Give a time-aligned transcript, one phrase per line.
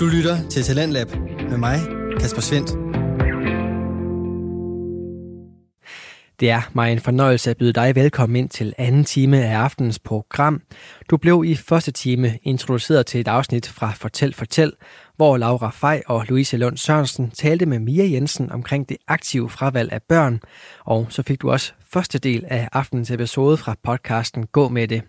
[0.00, 1.06] Du lytter til Talentlab
[1.50, 1.78] med mig,
[2.20, 2.70] Kasper Svendt.
[6.40, 9.98] Det er mig en fornøjelse at byde dig velkommen ind til anden time af aftenens
[9.98, 10.62] program.
[11.10, 14.72] Du blev i første time introduceret til et afsnit fra Fortæl Fortæl,
[15.16, 19.92] hvor Laura Fej og Louise Lund Sørensen talte med Mia Jensen omkring det aktive fravalg
[19.92, 20.40] af børn,
[20.84, 25.02] og så fik du også første del af aftenens episode fra podcasten Gå med det.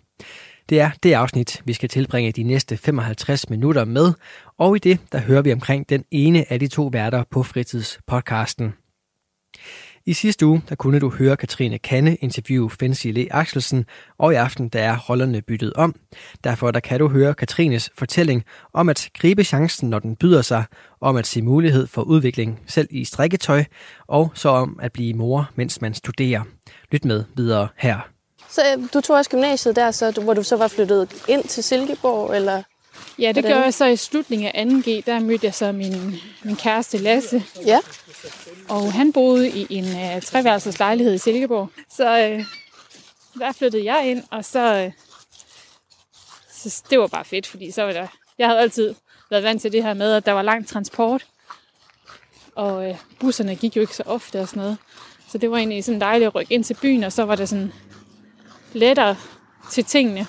[0.71, 4.13] Det er det afsnit, vi skal tilbringe de næste 55 minutter med,
[4.57, 8.73] og i det, der hører vi omkring den ene af de to værter på fritidspodcasten.
[10.05, 13.85] I sidste uge, der kunne du høre Katrine Kanne interviewe Fancy Le Axelsen,
[14.17, 15.95] og i aften, der er rollerne byttet om.
[16.43, 18.43] Derfor der kan du høre Katrines fortælling
[18.73, 20.63] om at gribe chancen, når den byder sig,
[21.01, 23.63] om at se mulighed for udvikling selv i strikketøj,
[24.07, 26.43] og så om at blive mor, mens man studerer.
[26.91, 28.20] Lyt med videre her.
[28.51, 31.63] Så øh, du tog også gymnasiet der, så, hvor du så var flyttet ind til
[31.63, 32.63] Silkeborg, eller?
[33.19, 33.51] Ja, det Hvordan?
[33.51, 35.01] gør jeg så i slutningen af 2G.
[35.05, 37.79] Der mødte jeg så min, min kæreste Lasse, Ja,
[38.69, 41.69] og han boede i en uh, treværelses lejlighed i Silkeborg.
[41.89, 42.45] Så uh,
[43.39, 44.91] der flyttede jeg ind, og så, uh,
[46.51, 48.95] så det var bare fedt, fordi så var der, jeg havde altid
[49.29, 51.25] været vant til det her med, at der var lang transport,
[52.55, 54.77] og uh, busserne gik jo ikke så ofte og sådan noget.
[55.29, 57.49] Så det var egentlig sådan dejligt at rykke ind til byen, og så var det
[57.49, 57.73] sådan
[58.73, 59.15] lettere
[59.71, 60.27] til tingene.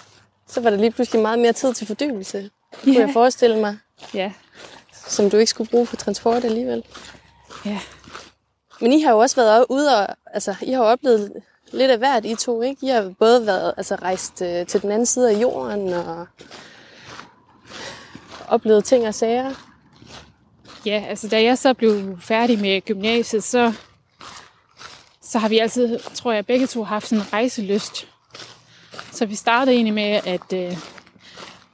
[0.49, 2.51] så var der lige pludselig meget mere tid til fordybelse,
[2.85, 3.79] kunne jeg forestille mig,
[4.15, 4.33] ja,
[5.07, 6.85] som du ikke skulle bruge på transport alligevel.
[7.65, 7.81] ja.
[8.81, 11.33] Men I har jo også været ude og, altså, I har jo oplevet
[11.73, 12.87] lidt af hvert, I to, ikke?
[12.87, 16.27] I har både været, altså, rejst øh, til den anden side af jorden og
[18.49, 19.55] oplevet ting og sager.
[20.87, 23.73] Ja, altså da jeg så blev færdig med gymnasiet, så,
[25.23, 28.09] så har vi altid, tror jeg, begge to haft sådan en rejselyst.
[29.13, 30.77] Så vi startede egentlig med, at øh,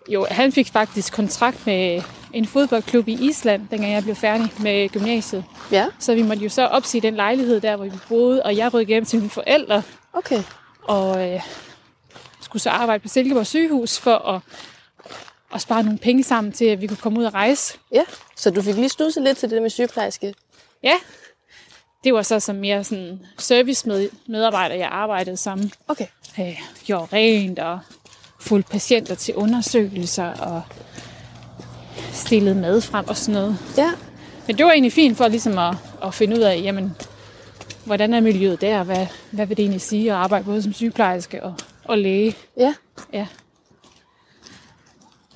[0.09, 4.89] jo, han fik faktisk kontrakt med en fodboldklub i Island, dengang jeg blev færdig med
[4.89, 5.45] gymnasiet.
[5.73, 8.75] Ja, Så vi måtte jo så opsige den lejlighed der, hvor vi boede, og jeg
[8.75, 9.83] rykkede hjem til mine forældre,
[10.13, 10.43] okay.
[10.83, 11.41] og øh,
[12.41, 14.41] skulle så arbejde på Silkeborg sygehus for at,
[15.55, 17.79] at spare nogle penge sammen til, at vi kunne komme ud og rejse.
[17.93, 18.03] Ja,
[18.37, 20.35] så du fik lige snuset lidt til det med sygeplejerske.
[20.83, 20.95] Ja,
[22.05, 25.73] det var så som mere sådan service med, medarbejder, jeg arbejdede sammen.
[25.89, 26.07] Okay.
[26.41, 27.79] Øh, gjorde rent og
[28.41, 30.63] fulgte patienter til undersøgelser og
[32.13, 33.59] stillede mad frem og sådan noget.
[33.77, 33.93] Ja,
[34.47, 36.97] Men det var egentlig fint for ligesom at, at finde ud af, jamen,
[37.85, 38.83] hvordan er miljøet der?
[38.85, 41.55] Hvad, hvad vil det egentlig sige at arbejde både som sygeplejerske og,
[41.85, 42.37] og læge?
[42.57, 42.75] ja.
[43.13, 43.27] Ja.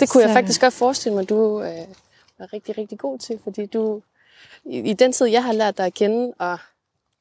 [0.00, 0.28] Det kunne så...
[0.28, 1.86] jeg faktisk godt forestille mig, du øh,
[2.38, 4.02] var rigtig, rigtig god til, fordi du,
[4.64, 6.58] i, i den tid, jeg har lært dig at kende, og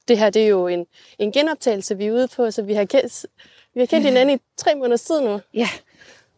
[0.07, 0.85] det her, det er jo en,
[1.19, 2.85] en genoptagelse, vi er ude på, så vi har
[3.73, 5.39] vi har kendt hinanden i tre måneders tid nu.
[5.53, 5.69] Ja.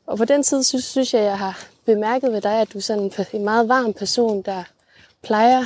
[0.07, 2.81] Og på den tid, synes, synes jeg, jeg har bemærket ved dig, at du er
[2.81, 4.63] sådan en, meget varm person, der
[5.23, 5.65] plejer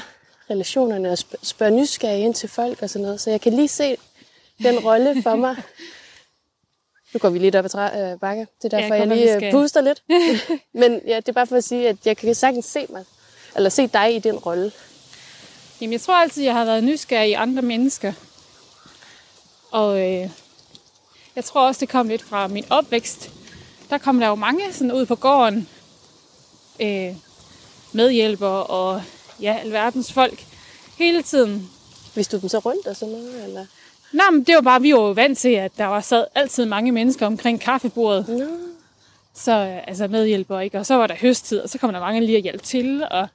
[0.50, 3.22] relationerne og sp- spørger nysgerrig ind til folk og sådan noget.
[3.22, 3.98] Så jeg kan lige se
[4.64, 5.56] den rolle for mig.
[7.14, 8.48] Nu går vi lidt op ad træ- øh, bakke.
[8.62, 9.52] Det er derfor, Ja, jeg kom, lige øh, skal.
[9.52, 10.04] puster lidt.
[10.82, 13.06] Men ja, det er bare for at sige, at jeg kan sagtens se mig,
[13.56, 14.72] eller se dig i den rolle.
[15.82, 18.14] Jamen, jeg tror altid, jeg har været nysgerrig i andre mennesker.
[19.72, 20.30] Og øh,
[21.38, 23.30] jeg tror også, det kom lidt fra min opvækst.
[23.90, 25.70] Der kom der jo mange sådan ud på gården.
[26.82, 27.16] Øh,
[27.94, 29.02] medhjælper og
[29.42, 30.46] ja, alverdens folk.
[30.98, 31.70] Hele tiden.
[32.14, 33.66] Hvis du dem så rundt og sådan noget, eller?
[34.12, 36.66] Nå, men det var bare, vi var jo vant til, at der var sad altid
[36.66, 38.28] mange mennesker omkring kaffebordet.
[38.30, 38.46] Nå,
[39.34, 40.80] Så øh, altså medhjælper, ikke?
[40.80, 43.08] Og så var der høsttid, og så kom der mange lige at hjælpe til.
[43.12, 43.28] Og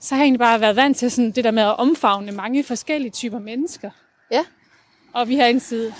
[0.00, 2.64] så har jeg egentlig bare været vant til sådan det der med at omfavne mange
[2.64, 3.90] forskellige typer mennesker.
[4.30, 4.44] ja.
[5.12, 5.92] Og vi har altid,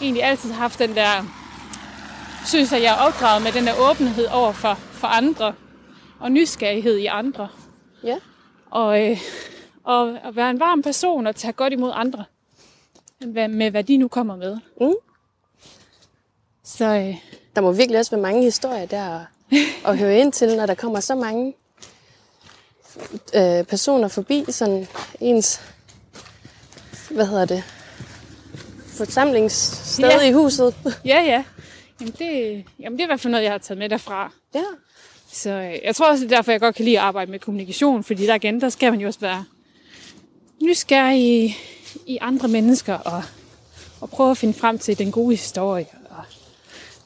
[0.00, 1.24] egentlig altid haft den der,
[2.46, 5.54] synes at jeg er opdraget med den der åbenhed over for, for andre,
[6.20, 7.48] og nysgerrighed i andre.
[8.04, 8.16] Ja.
[8.70, 9.20] Og, øh,
[9.84, 12.24] og at være en varm person og tage godt imod andre,
[13.20, 14.58] med, med hvad de nu kommer med.
[14.80, 14.92] Mm.
[16.64, 17.16] Så øh,
[17.54, 19.26] Der må virkelig også være mange historier der at,
[19.86, 21.54] at høre ind til, når der kommer så mange
[23.34, 24.86] øh, personer forbi, sådan
[25.20, 25.60] ens,
[27.10, 27.64] hvad hedder det,
[28.98, 30.28] forsamlingssted Ja.
[30.28, 30.74] i huset.
[31.04, 31.44] ja, ja.
[32.00, 34.32] Jamen det, jamen det er i hvert fald noget, jeg har taget med derfra.
[34.54, 34.62] ja.
[35.32, 37.38] Så øh, jeg tror også, det er derfor, jeg godt kan lide at arbejde med
[37.38, 39.44] kommunikation, fordi der igen, der skal man jo også være
[40.62, 41.56] nysgerrig i,
[42.06, 43.22] i andre mennesker og,
[44.00, 46.24] og prøve at finde frem til den gode historie og,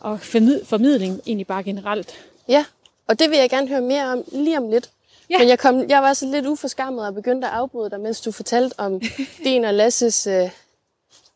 [0.00, 2.12] og formid, formidling egentlig bare generelt.
[2.48, 2.64] Ja,
[3.08, 4.90] og det vil jeg gerne høre mere om lige om lidt.
[5.30, 5.38] Ja.
[5.38, 8.32] Men jeg, kom, jeg var så lidt uforskammet og begyndte at afbryde dig, mens du
[8.32, 9.00] fortalte om
[9.44, 10.50] din og Lasses øh,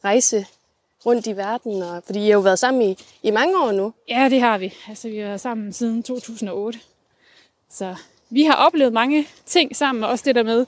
[0.07, 0.47] rejse
[1.07, 1.83] rundt i verden.
[1.83, 3.93] Og, fordi I har jo været sammen i, i mange år nu.
[4.09, 4.75] Ja, det har vi.
[4.89, 6.79] Altså, vi har været sammen siden 2008.
[7.73, 7.95] Så
[8.31, 10.67] vi har oplevet mange ting sammen, og også det der med,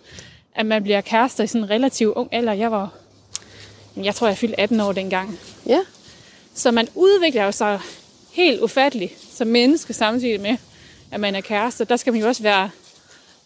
[0.55, 2.53] at man bliver kærester i sådan en relativt ung alder.
[2.53, 2.93] Jeg var,
[3.97, 5.39] jeg tror, jeg fyldte 18 år dengang.
[5.67, 5.81] Ja.
[6.55, 7.81] Så man udvikler jo sig
[8.33, 10.57] helt ufatteligt som menneske samtidig med,
[11.11, 11.85] at man er kærester.
[11.85, 12.71] Der skal man jo også være,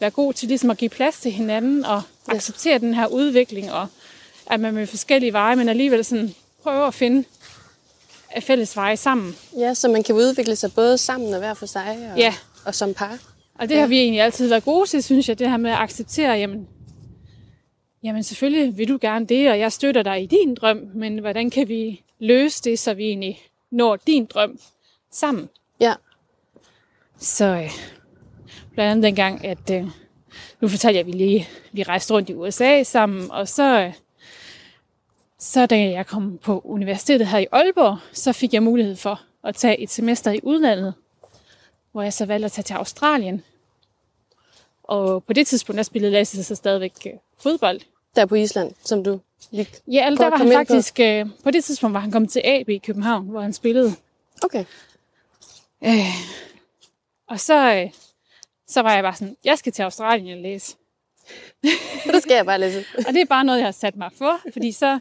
[0.01, 2.35] være god til ligesom at give plads til hinanden og Ja.
[2.35, 3.87] acceptere den her udvikling, og
[4.53, 7.25] at man med forskellige veje, men alligevel sådan prøver at finde
[8.37, 9.35] øh, fælles veje sammen.
[9.59, 12.35] Ja, så man kan udvikle sig både sammen og hver for sig, og, Ja.
[12.65, 13.19] og som par.
[13.55, 15.77] Og det har vi egentlig altid været gode til, synes jeg, det her med at
[15.79, 16.69] acceptere, jamen,
[18.03, 21.51] jamen selvfølgelig vil du gerne det, og jeg støtter dig i din drøm, men hvordan
[21.51, 23.41] kan vi løse det, så vi egentlig
[23.71, 24.59] når din drøm
[25.13, 25.49] sammen?
[25.81, 25.95] Ja.
[27.19, 27.71] Så øh,
[28.75, 29.85] blandt andet dengang, at øh,
[30.61, 33.93] nu fortalte jeg, at vi lige vi rejste rundt i USA sammen, og så, øh,
[35.43, 39.57] så da jeg kom på universitetet her i Aalborg, så fik jeg mulighed for at
[39.57, 40.95] tage et semester i udlandet,
[41.93, 43.45] hvor jeg så valgte at tage til Australien.
[44.83, 47.81] Og på det tidspunkt, der spillede Lasse så stadigvæk øh, fodbold.
[48.17, 49.69] Der på Island, som du lige...
[49.87, 50.59] Ja, altså, Kort der var han ind på.
[50.59, 53.93] faktisk, øh, på det tidspunkt var han kommet til AB i København, hvor han spillede.
[54.43, 54.65] Okay.
[55.85, 56.15] Øh,
[57.29, 57.91] og så, øh,
[58.69, 60.77] så var jeg bare sådan, jeg skal til Australien og læse.
[62.13, 62.85] Det skal jeg bare læse.
[63.07, 64.99] Og det er bare noget, jeg har sat mig for, fordi så,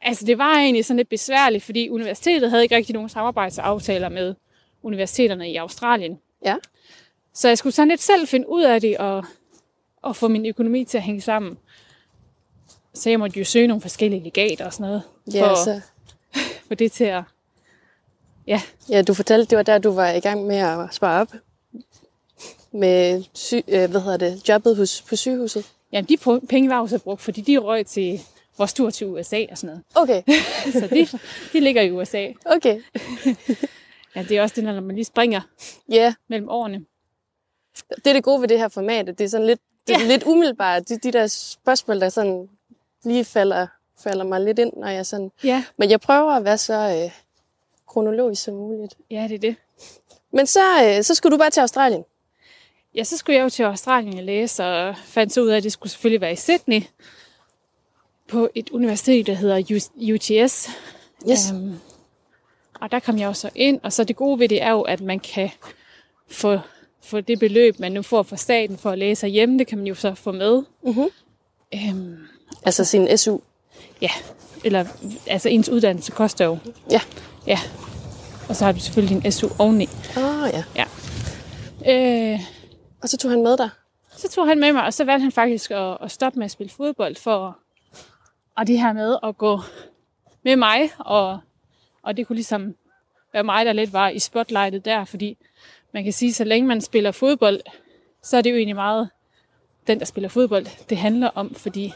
[0.00, 4.34] altså det var egentlig sådan lidt besværligt, fordi universitetet havde ikke rigtig nogen samarbejdsaftaler med
[4.82, 6.18] universiteterne i Australien.
[6.44, 6.56] Ja.
[7.34, 9.24] Så jeg skulle sådan lidt selv finde ud af det, og,
[10.02, 11.58] og få min økonomi til at hænge sammen.
[12.94, 15.02] Så jeg måtte jo søge nogle forskellige legater og sådan noget,
[15.34, 15.80] Ja, for, så,
[16.68, 17.22] for det til at...
[18.46, 21.32] Ja, ja, du fortalte, det var der, du var i gang med at spare op
[22.72, 25.72] med sy, øh, hvad hedder det, jobbet hos, på sygehuset.
[25.92, 26.16] jamen de
[26.48, 28.20] penge var jo så brugt, fordi de røg til
[28.58, 29.84] vores tur til USA og sådan noget.
[29.94, 30.22] Okay,
[30.80, 31.08] Så de,
[31.52, 32.28] de ligger i USA.
[32.46, 32.80] okay.
[34.14, 35.40] Ja, det er også det, når man lige springer
[35.88, 36.84] Ja, mellem årene.
[37.96, 40.00] det er det gode ved det her format, at det er sådan lidt, det er
[40.00, 40.06] Ja.
[40.06, 40.88] lidt umiddelbart.
[40.88, 42.48] De, de der spørgsmål, der sådan
[43.04, 43.66] lige falder,
[44.04, 45.30] falder mig lidt ind, når jeg sådan...
[45.44, 47.10] Ja, Men jeg prøver at være så øh,
[47.86, 48.94] kronologisk som muligt.
[49.10, 49.56] ja det er det.
[50.32, 52.04] Men så, øh, så skulle du bare til Australien.
[52.94, 55.62] Ja, så skulle jeg jo til Australien og læse, og fandt så ud af, at
[55.62, 56.82] det skulle selvfølgelig være i Sydney,
[58.28, 59.56] på et universitet, der hedder
[60.14, 60.68] UTS.
[61.30, 61.50] Yes.
[61.52, 61.78] Øhm,
[62.80, 65.00] og der kom jeg også ind, og så det gode ved det er jo, at
[65.00, 65.50] man kan
[66.30, 66.58] få,
[67.02, 69.86] få det beløb, man nu får fra staten for at læse hjemme, det kan man
[69.86, 70.62] jo så få med.
[70.82, 71.08] Mhm.
[71.74, 72.16] Øhm,
[72.62, 73.38] Altså sin SU.
[74.00, 74.10] ja,
[74.64, 74.84] eller
[75.26, 76.58] altså ens uddannelse koster jo.
[76.90, 77.00] Ja.
[77.46, 77.58] Ja.
[78.48, 79.88] Og så har du selvfølgelig din SU oveni.
[80.16, 80.84] Åh oh, ja.
[81.86, 82.40] Øh,
[83.02, 83.70] Og så tog han med dig.
[84.16, 86.50] så tog han med mig, og så valgte han faktisk at, at stoppe med at
[86.50, 87.58] spille fodbold for
[88.58, 89.60] og det her med at gå
[90.42, 91.40] med mig, og,
[92.02, 92.74] og det kunne ligesom
[93.32, 95.36] være mig, der lidt var i spotlightet der, fordi
[95.92, 97.60] man kan sige, så længe man spiller fodbold,
[98.22, 99.10] så er det jo egentlig meget
[99.86, 101.92] den, der spiller fodbold, det handler om, fordi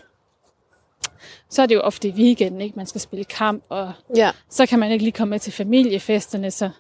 [1.49, 2.77] så er det jo ofte i weekenden, ikke?
[2.77, 4.31] man skal spille kamp, og Ja.
[4.49, 6.71] så kan man ikke lige komme med til familiefesterne, så,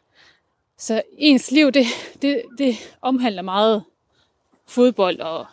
[0.79, 1.87] så ens liv, det,
[2.23, 3.83] det, det omhandler meget
[4.67, 5.47] fodbold, og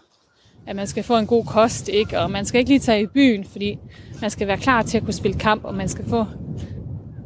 [0.70, 2.20] at man skal få en god kost, ikke?
[2.20, 3.78] og man skal ikke lige tage i byen, fordi
[4.22, 6.26] man skal være klar til at kunne spille kamp, og man skal få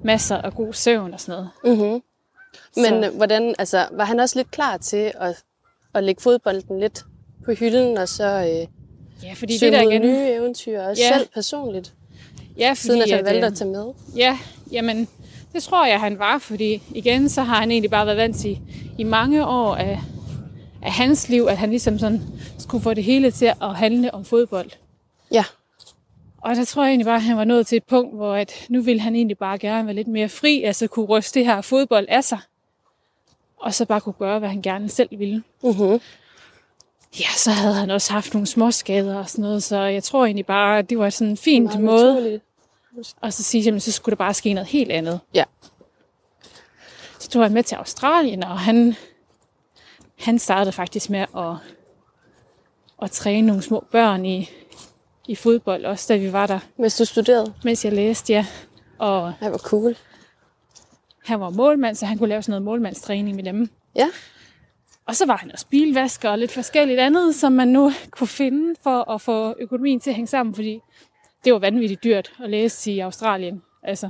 [0.04, 1.78] masser af god søvn og sådan noget.
[1.78, 2.01] Mm-hmm.
[2.75, 5.44] Men Så- øh, hvordan, altså, var han også lidt klar til at,
[5.94, 7.03] at lægge fodbolden lidt
[7.46, 8.68] på hylden, og så øh,
[9.24, 10.01] Ja, fordi søge det der mod igen...
[10.01, 11.18] nye eventyr, også Ja.
[11.18, 11.94] selv personligt,
[12.58, 13.86] Ja, fordi siden at han valgte øh, at tage med?
[14.15, 14.38] Ja,
[14.72, 15.08] jamen,
[15.53, 18.60] det tror jeg, han var, fordi igen, så har han egentlig bare været vant til
[18.98, 20.00] i mange år af,
[20.84, 22.22] af hans liv, at han ligesom sådan
[22.60, 24.70] skulle få det hele til at handle om fodbold.
[25.32, 25.46] Ja.
[26.42, 28.66] Og der tror jeg egentlig bare, at han var nået til et punkt, hvor at
[28.70, 31.62] nu ville han egentlig bare gerne være lidt mere fri, altså kunne ryste det her
[31.62, 32.40] fodbold af sig,
[33.58, 35.44] og så bare kunne gøre, hvad han gerne selv ville.
[35.63, 36.00] Mm-hmm.
[37.20, 40.46] Ja, så havde han også haft nogle småskader og sådan noget, så jeg tror egentlig
[40.46, 42.44] bare, at det var sådan en fin Meget måde naturligt.
[43.22, 45.20] og så sige, jamen, så skulle der bare ske noget helt andet.
[45.34, 45.44] Ja.
[47.20, 48.96] Så tog han med til Australien, og han,
[50.24, 51.56] han startede faktisk med at,
[53.01, 54.50] at træne nogle små børn i,
[55.27, 57.53] i fodbold, også da vi var der, Mens du studerede?
[57.63, 58.46] mens jeg læste, ja.
[59.00, 59.98] Og Ej, hvor cool.
[61.25, 63.70] han var målmand, så han kunne lave sådan noget målmandstræning med dem.
[63.96, 64.08] Ja.
[65.06, 68.75] Og så var han også bilvasker og lidt forskelligt andet, som man nu kunne finde
[68.84, 70.80] for at få økonomien til at hænge sammen, fordi
[71.46, 73.62] det var vanvittigt dyrt at læse i Australien.
[73.84, 74.10] Altså,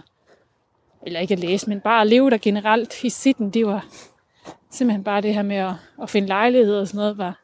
[1.06, 3.86] eller ikke at læse, men bare at leve der generelt i Sydney, det var
[4.72, 7.40] simpelthen bare det her med at, at finde lejlighed og sådan noget, var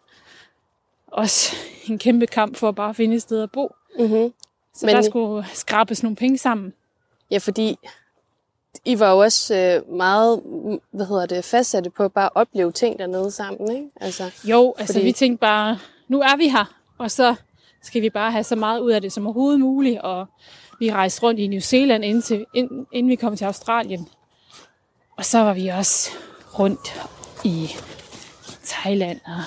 [1.08, 1.56] også
[1.88, 3.76] en kæmpe kamp for at bare finde et sted at bo.
[4.00, 4.34] Mm-hmm.
[4.74, 6.74] Så Men- der skulle skrabes nogle penge sammen.
[7.32, 7.78] Ja, fordi
[8.86, 10.42] I var jo også øh, meget,
[10.92, 13.88] hvad hedder det, fastsatte på at bare opleve ting dernede sammen, ikke?
[14.02, 15.06] Altså, Jo, altså Fordi...
[15.06, 17.36] vi tænkte bare, nu er vi her, og så
[17.82, 20.02] skal vi bare have så meget ud af det som overhovedet muligt.
[20.02, 20.26] Og
[20.80, 24.08] vi rejste rundt i New Zealand, indtil, ind, inden vi kom til Australien.
[25.18, 26.10] Og så var vi også
[26.60, 27.10] rundt
[27.46, 27.70] i
[28.66, 29.42] Thailand og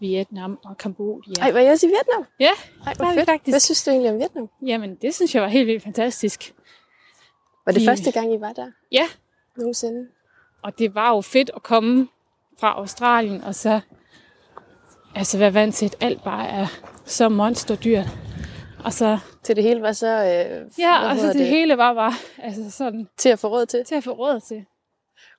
[0.00, 1.32] Vietnam og Kambodja.
[1.42, 2.24] ej, var jeg også i Vietnam?
[2.40, 2.50] Ja,
[2.86, 3.26] Ej, hvor fedt.
[3.28, 3.52] faktisk.
[3.52, 4.48] Hvad synes du egentlig om Vietnam?
[4.66, 6.54] jamen det synes jeg var helt vildt fantastisk.
[7.66, 9.06] Var det I- første gang, I var der Ja,
[9.56, 10.08] nogensinde?
[10.62, 12.08] Og det var jo fedt at komme
[12.60, 13.80] fra Australien, og så
[15.14, 16.66] altså være vant til, at alt bare er
[17.04, 18.06] så monsterdyrt.
[18.84, 20.06] Og så, Til det hele var så...
[20.06, 23.66] Øh, ja, og så det, det hele var bare altså sådan, Til at få råd
[23.66, 23.84] til.
[23.84, 24.64] til at få råd til.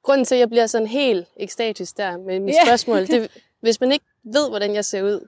[0.03, 2.65] Grunden til, at jeg bliver sådan helt ekstatisk der med mit Ja.
[2.65, 5.27] spørgsmål, det, hvis man ikke ved, hvordan jeg ser ud,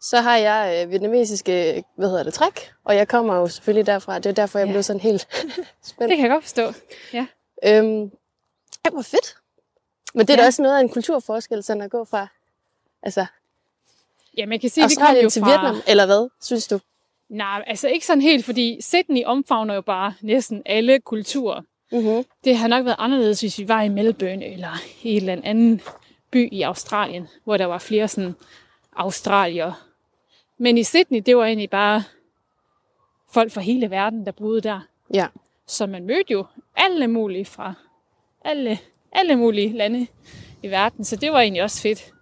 [0.00, 4.18] så har jeg øh, vietnamesiske, hvad hedder det, træk, og jeg kommer jo selvfølgelig derfra.
[4.18, 4.72] Det er derfor, jeg Ja.
[4.72, 5.28] blev sådan helt
[5.84, 6.10] spændt.
[6.10, 6.66] Det kan jeg godt forstå.
[7.64, 8.10] Øhm,
[8.84, 9.36] ej, hvor fedt.
[10.14, 10.38] Men det er ja.
[10.38, 10.42] Ja.
[10.42, 12.26] da også noget af en kulturforskel, sådan at gå fra
[13.02, 13.26] altså,
[14.36, 15.48] Jamen, jeg kan sige, vi kom jo til fra...
[15.48, 16.80] Vietnam, eller hvad, synes du?
[17.28, 21.60] Nej, altså ikke sådan helt, fordi Sydney omfavner jo bare næsten alle kulturer.
[21.92, 22.24] Mm-hmm.
[22.44, 25.80] Det har nok været anderledes, hvis vi var i Melbourne eller i en eller anden
[26.30, 28.34] by i Australien, hvor der var flere sådan
[28.96, 29.86] australier.
[30.58, 32.02] Men i Sydney, det var egentlig bare
[33.30, 34.80] folk fra hele verden, der boede der.
[35.14, 35.26] Ja.
[35.66, 36.46] Så man mødte jo
[36.76, 37.74] alle mulige fra
[38.44, 38.78] alle,
[39.12, 40.06] alle mulige lande
[40.62, 42.12] i verden, så det var egentlig også fedt.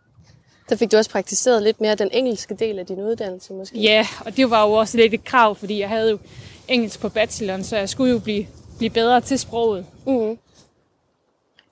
[0.68, 3.78] Der fik du også praktiseret lidt mere den engelske del af din uddannelse, måske?
[3.78, 6.18] Ja, og det var jo også lidt et krav, fordi jeg havde jo
[6.68, 8.46] engelsk på bacheloren, så jeg skulle jo blive,
[8.80, 9.86] blive bedre til sproget.
[10.06, 10.38] Mm-hmm.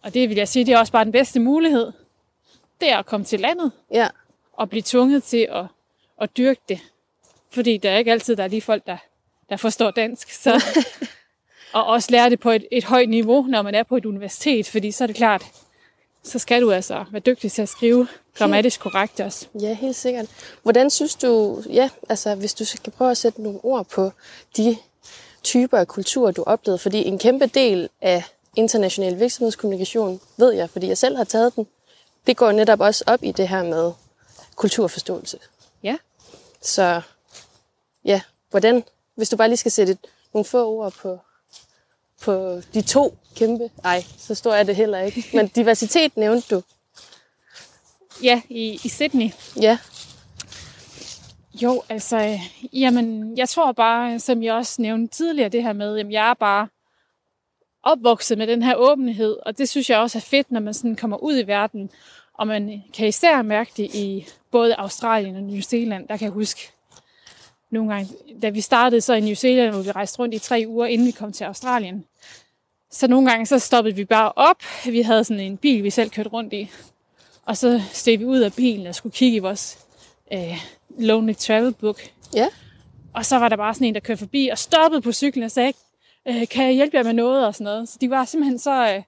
[0.02, 1.92] Og det vil jeg sige, det er også bare den bedste mulighed.
[2.80, 4.08] Det er at komme til landet Ja.
[4.52, 5.64] og blive tvunget til at,
[6.20, 6.80] at dyrke det.
[7.50, 8.96] Fordi der er ikke altid, der er de folk, der,
[9.50, 10.32] der forstår dansk.
[10.32, 10.64] Så,
[11.72, 14.68] og også lære det på et, et højt niveau, når man er på et universitet.
[14.68, 15.44] Fordi så er det klart,
[16.22, 19.46] så skal du altså være dygtig til at skrive grammatisk korrekt også.
[19.60, 20.26] Ja, helt sikkert.
[20.62, 24.10] Hvordan synes du, ja, altså hvis du skal prøve at sætte nogle ord på
[24.56, 24.76] de
[25.48, 28.24] typer af kultur, du oplevede, fordi en kæmpe del af
[28.56, 31.66] international virksomhedskommunikation, ved jeg, fordi jeg selv har taget den,
[32.26, 33.92] det går netop også op i det her med
[34.56, 35.38] kulturforståelse.
[35.82, 35.96] Ja.
[36.62, 37.00] Så
[38.04, 39.98] ja, hvordan, hvis du bare lige skal sætte
[40.34, 41.18] nogle få ord på,
[42.20, 46.62] på de to kæmpe, nej, så stor er det heller ikke, men diversitet nævnte du.
[48.22, 49.30] Ja, i, i Sydney.
[49.60, 49.78] Ja,
[51.62, 52.40] jo, altså, øh,
[52.80, 56.34] jamen, jeg tror bare, som jeg også nævnte tidligere, det her med, jamen, jeg er
[56.34, 56.68] bare
[57.82, 60.96] opvokset med den her åbenhed, og det synes jeg også er fedt, når man sådan
[60.96, 61.90] kommer ud i verden,
[62.34, 66.08] og man kan især mærke det i både Australien og New Zealand.
[66.08, 66.60] Der kan jeg huske
[67.70, 70.64] nogle gange, da vi startede så i New Zealand, hvor vi rejste rundt i tre
[70.68, 72.04] uger, inden vi kom til Australien.
[72.90, 74.62] Så nogle gange så stoppede vi bare op.
[74.84, 76.70] Vi havde sådan en bil, vi selv kørte rundt i.
[77.44, 79.78] Og så steg vi ud af bilen og skulle kigge i vores
[80.32, 82.00] øh, Lonely Travel Book.
[82.34, 82.46] ja.
[83.14, 85.50] Og så var der bare sådan en, der kørte forbi og stoppede på cyklen og
[85.50, 85.72] sagde,
[86.28, 87.88] øh, kan jeg hjælpe jer med noget og sådan noget.
[87.88, 89.02] Så de var simpelthen så, øh,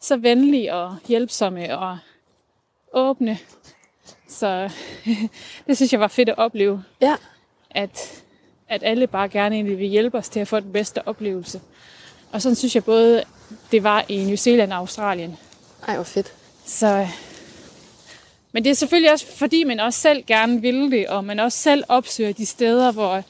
[0.00, 1.98] så venlige og hjælpsomme og
[2.92, 3.38] åbne.
[4.28, 4.70] Så
[5.66, 7.16] det synes jeg var fedt at opleve, Ja,
[7.70, 8.22] at,
[8.68, 11.60] at alle bare gerne egentlig vil hjælpe os til at få den bedste oplevelse.
[12.32, 13.24] Og sådan synes jeg både,
[13.72, 15.36] det var i New Zealand og Australien.
[15.88, 16.34] ej hvor fedt.
[16.64, 17.06] Så,
[18.56, 21.58] men det er selvfølgelig også, fordi man også selv gerne vil det, og man også
[21.58, 23.22] selv opsøger de steder, hvor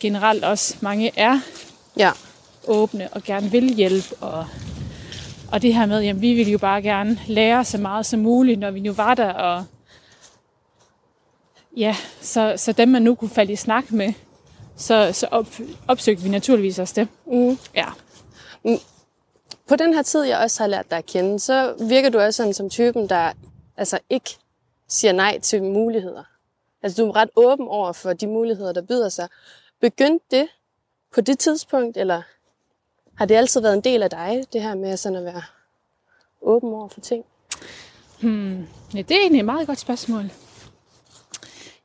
[0.00, 1.40] generelt også mange er
[1.96, 2.10] Ja,
[2.66, 4.16] åbne og gerne vil hjælpe.
[4.20, 4.46] Og,
[5.52, 8.60] og det her med, at vi vil jo bare gerne lære så meget som muligt,
[8.60, 9.32] når vi nu var der.
[9.32, 9.64] Og
[11.76, 14.12] ja, så, så dem man nu kunne falde i snak med,
[14.76, 15.46] så, så op,
[15.88, 17.08] opsøgte vi naturligvis også dem.
[17.26, 17.58] mm.
[17.74, 17.86] Ja.
[19.68, 22.36] På den her tid, jeg også har lært dig at kende, så virker du også
[22.36, 23.32] sådan som typen, der
[23.76, 24.38] altså ikke
[24.88, 26.24] siger nej til muligheder.
[26.82, 29.28] Altså du er ret åben over for de muligheder, der byder sig.
[29.80, 30.48] Begyndte det
[31.14, 32.22] på det tidspunkt, eller
[33.14, 35.42] har det altid været en del af dig, det her med sådan at være
[36.42, 37.24] åben over for ting?
[38.20, 38.66] Hmm.
[38.94, 40.30] Ja, det er egentlig et meget godt spørgsmål.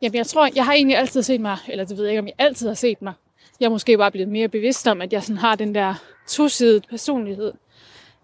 [0.02, 2.28] Jamen, jeg tror, jeg har egentlig altid set mig, eller det ved jeg ikke, om
[2.28, 3.14] jeg altid har set mig.
[3.60, 5.96] Jeg er måske bare blevet mere bevidst om, at jeg sådan har den der
[6.28, 7.54] tosidede personlighed.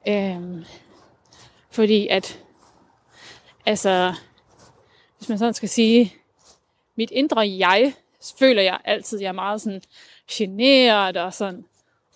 [0.08, 0.66] Øhm,
[1.72, 2.40] fordi at,
[3.66, 4.14] altså,
[5.18, 6.14] hvis man sådan skal sige,
[6.96, 7.94] mit indre jeg,
[8.40, 9.82] føler jeg altid, jeg er meget sådan
[10.32, 11.66] generet og sådan,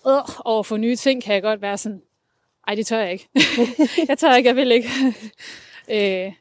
[0.06, 2.02] øh, over for nye ting kan jeg godt være sådan,
[2.68, 3.28] ej, det tør jeg ikke.
[4.08, 4.88] jeg tør ikke, jeg vil ikke.
[6.26, 6.32] øh,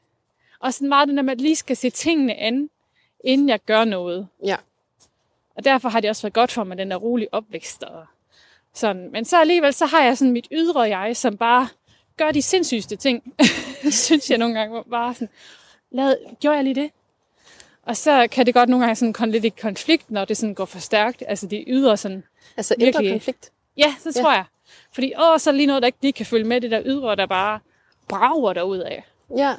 [0.59, 2.69] og sådan meget det med, at lige skal se tingene an,
[3.23, 4.27] inden jeg gør noget.
[4.45, 4.55] Ja.
[5.55, 8.05] Og derfor har det også været godt for mig, den der rolige opvækst, og
[8.73, 9.11] Sådan.
[9.11, 11.67] Men så alligevel, så har jeg sådan mit ydre jeg, som bare
[12.17, 13.33] gør de sindssygste ting.
[14.05, 15.29] synes jeg nogle gange bare sådan,
[15.91, 16.91] lad, gjorde jeg lige det?
[17.83, 20.53] Og så kan det godt nogle gange sådan komme lidt i konflikt, når det sådan
[20.53, 21.23] går for stærkt.
[21.27, 22.23] Altså det ydre sådan,
[22.57, 23.11] Altså indre Virkelig.
[23.11, 23.51] konflikt.
[23.77, 24.35] ja, så tror ja.
[24.37, 24.45] jeg.
[24.93, 27.15] Fordi åh, så er lige noget, der ikke lige kan følge med det der ydre,
[27.15, 27.59] der bare
[28.07, 29.03] brager derud af.
[29.37, 29.55] Ja.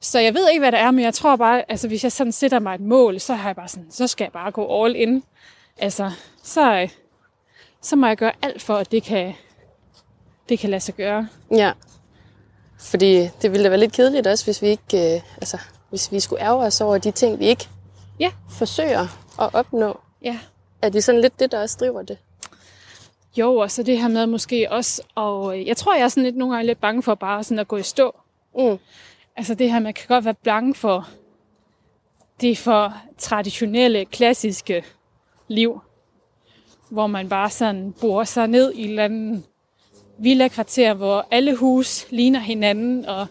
[0.00, 2.32] Så jeg ved ikke, hvad det er, men jeg tror bare, altså hvis jeg sådan
[2.32, 4.96] sætter mig et mål, så har jeg bare sådan, så skal jeg bare gå all
[4.96, 5.24] in.
[5.78, 6.10] Altså,
[6.42, 6.88] så, øh,
[7.80, 9.34] så må jeg gøre alt for, at det kan,
[10.48, 11.28] det kan lade sig gøre.
[11.50, 11.72] Ja.
[12.82, 15.58] Fordi det ville da være lidt kedeligt også, hvis vi ikke, øh, altså,
[15.90, 17.68] hvis vi skulle ærge os over de ting, vi ikke
[18.20, 18.30] Ja.
[18.50, 19.00] forsøger
[19.40, 20.00] at opnå.
[20.22, 20.38] Ja.
[20.82, 22.18] Er det sådan lidt det, der også driver det?
[23.36, 26.22] Jo, og så det her med måske også, og øh, jeg tror, jeg er sådan
[26.22, 28.16] lidt nogle gange lidt bange for bare sådan at gå i stå.
[28.58, 28.78] Mm.
[29.36, 31.08] Altså det her, man kan godt være bange for
[32.40, 34.84] det for traditionelle, klassiske
[35.48, 35.80] liv,
[36.90, 39.42] hvor man bare sådan bor sig ned i et eller andet
[40.22, 43.26] villa-kvarter, hvor alle hus ligner hinanden, og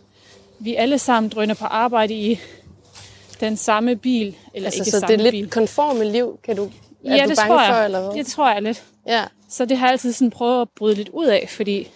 [0.59, 2.39] vi alle sammen drøner på arbejde i
[3.39, 5.49] den samme bil, eller Altså, ikke så samme det er lidt bil.
[5.49, 6.63] konforme liv, kan du,
[7.05, 7.73] er ja, du det bange tror jeg.
[7.75, 8.13] for, eller hvad?
[8.17, 8.83] Det tror jeg lidt.
[9.07, 9.23] Ja.
[9.49, 11.91] Så det har jeg altid sådan prøvet at bryde lidt ud af, fordi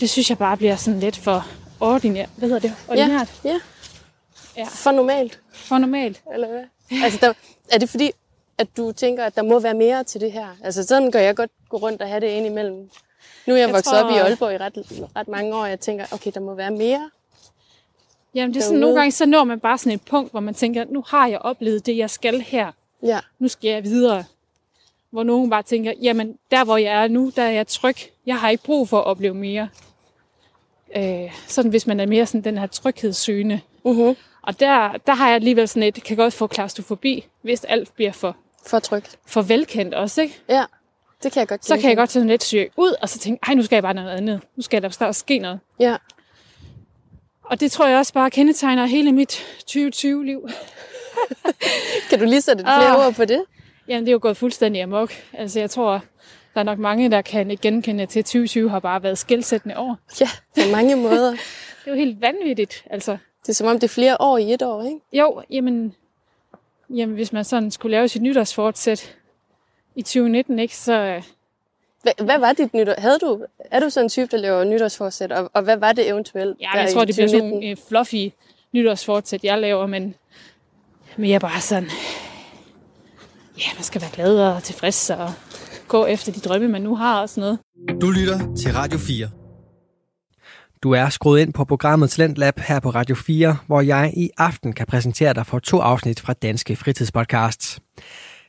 [0.00, 1.46] det synes jeg bare bliver sådan lidt for
[1.80, 2.28] ordinært.
[2.36, 2.74] Hvad hedder det?
[2.88, 3.28] Ordinært?
[3.44, 3.48] Ja.
[3.50, 3.58] ja.
[4.56, 4.64] Ja.
[4.64, 6.22] For normalt, For normalt.
[6.34, 6.62] eller hvad?
[7.04, 7.32] Altså, der,
[7.72, 8.10] er det fordi,
[8.58, 10.46] at du tænker, at der må være mere til det her?
[10.64, 12.90] Altså, sådan gør jeg godt gå rundt og have det ind imellem.
[13.46, 14.78] Nu er jeg, Jeg vokset tror- op i Aalborg i ret,
[15.16, 17.10] ret mange år, og jeg tænker, okay, der må være mere.
[18.34, 20.54] Jamen det er sådan, nogle gange så når man bare sådan et punkt, hvor man
[20.54, 22.72] tænker, nu har jeg oplevet det, jeg skal her.
[23.02, 24.24] Ja, Nu skal jeg videre.
[25.10, 27.96] Hvor nogen bare tænker, jamen der hvor jeg er nu, der er jeg tryg.
[28.26, 29.68] Jeg har ikke brug for at opleve mere.
[30.96, 33.60] Øh, sådan hvis man er mere sådan den her tryghedssøgende.
[33.86, 34.14] uh-huh.
[34.42, 38.12] Og der, der har jeg alligevel sådan et, kan godt få klaustrofobi, hvis alt bliver
[38.12, 38.36] for,
[38.66, 39.18] for trygt.
[39.26, 40.40] for velkendt også, ikke?
[40.48, 40.64] Ja,
[41.24, 43.40] det kan jeg godt Så kan jeg godt sådan lidt søge ud, og så tænke,
[43.48, 44.40] ej, nu skal jeg bare noget andet.
[44.56, 45.60] Nu skal der snart ske noget.
[45.80, 45.96] Ja,
[47.42, 49.32] Og det tror jeg også bare kendetegner hele mit
[49.70, 50.48] 2020-liv.
[52.10, 53.06] kan du lige sætte et flere Ah.
[53.06, 53.44] ord på det?
[53.88, 55.12] Jamen, det er jo gået fuldstændig amok.
[55.32, 55.92] Altså, jeg tror,
[56.54, 59.96] der er nok mange, der kan genkende til, at 2020 har bare været skældsættende år.
[60.20, 61.30] Ja, på mange måder.
[61.30, 61.40] Det
[61.86, 63.16] er jo helt vanvittigt, altså.
[63.42, 64.98] Det er som om, det er flere år i et år, ikke?
[65.12, 65.94] Jo, jamen,
[66.94, 69.16] jamen hvis man sådan skulle lave sit nytårsfortsæt
[69.96, 71.22] i 2019, ikke, så øh,
[72.02, 72.94] Hvad, hvad var dit nytår?
[72.98, 76.08] Havde du, er du sådan en type, der laver nytårsforsæt, og, og hvad var det
[76.08, 76.56] eventuelt?
[76.60, 77.60] ja, jeg tror, det bliver sådan 2019?
[77.60, 78.32] nogle fluffy
[78.72, 80.14] nytårsfortsæt, jeg laver, men,
[81.16, 81.88] men jeg er bare sådan,
[83.58, 85.32] ja, man skal være glad og tilfreds og
[85.88, 87.58] gå efter de drømme, man nu har og sådan noget.
[88.00, 89.28] Du lytter til Radio 4.
[90.82, 94.72] Du er skruet ind på programmet Talentlab her på Radio 4, hvor jeg i aften
[94.72, 97.80] kan præsentere dig for to afsnit fra Danske Fritidspodcasts.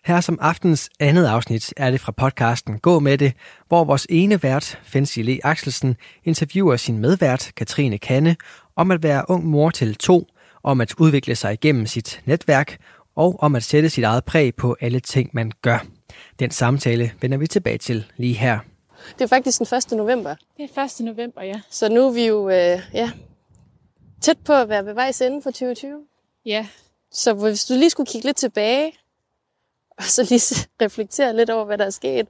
[0.06, 3.34] Her som aftens andet afsnit er det fra podcasten Gå med det,
[3.68, 8.36] hvor vores ene vært, Fancy Le Axelsen, interviewer sin medvært, Katrine Kanne,
[8.76, 10.28] om at være ung mor til to,
[10.64, 12.78] om at udvikle sig igennem sit netværk
[13.16, 15.86] og om at sætte sit eget præg på alle ting, man gør.
[16.40, 18.60] Den samtale vender vi tilbage til lige her.
[19.18, 19.92] Det er faktisk den 1.
[19.92, 21.06] november, Det er 1.
[21.06, 21.62] november, ja.
[21.70, 23.12] så nu er vi jo øh, ja,
[24.22, 26.00] tæt på at være ved vejs ende for 2020.
[26.46, 26.68] Ja,
[27.12, 28.92] Så hvis du lige skulle kigge lidt tilbage,
[29.98, 32.28] og så lige reflektere lidt over, hvad der er sket,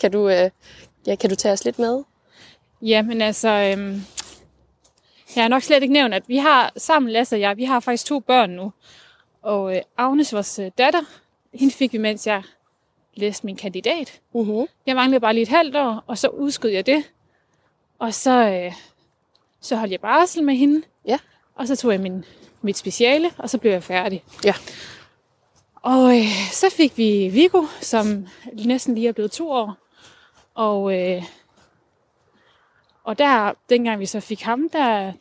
[0.00, 0.50] kan du, øh,
[1.06, 2.02] ja, kan du tage os lidt med?
[2.82, 4.02] Ja, men altså, øhm,
[5.36, 7.80] jeg har nok slet ikke nævnt, at vi har sammen, Lasse og jeg, vi har
[7.80, 8.72] faktisk to børn nu.
[9.42, 11.02] Og øh, Agnes, vores øh, datter,
[11.54, 12.42] hende fik vi, mens jeg
[13.14, 14.20] læste min kandidat.
[14.34, 14.66] Uh-huh.
[14.86, 17.04] Jeg manglede bare lige et halvt år, og så udskød jeg det.
[17.98, 18.72] Og så, øh,
[19.60, 20.82] så holdt jeg barsel med hende.
[21.06, 21.18] Ja.
[21.54, 22.24] Og så tog jeg min,
[22.62, 24.24] mit speciale, og så blev jeg færdig.
[24.44, 24.54] Ja.
[25.86, 29.76] Og øh, så fik vi Viggo, som næsten lige er blevet to år.
[30.54, 31.22] Og, øh,
[33.04, 35.12] og der, dengang vi så fik ham, der...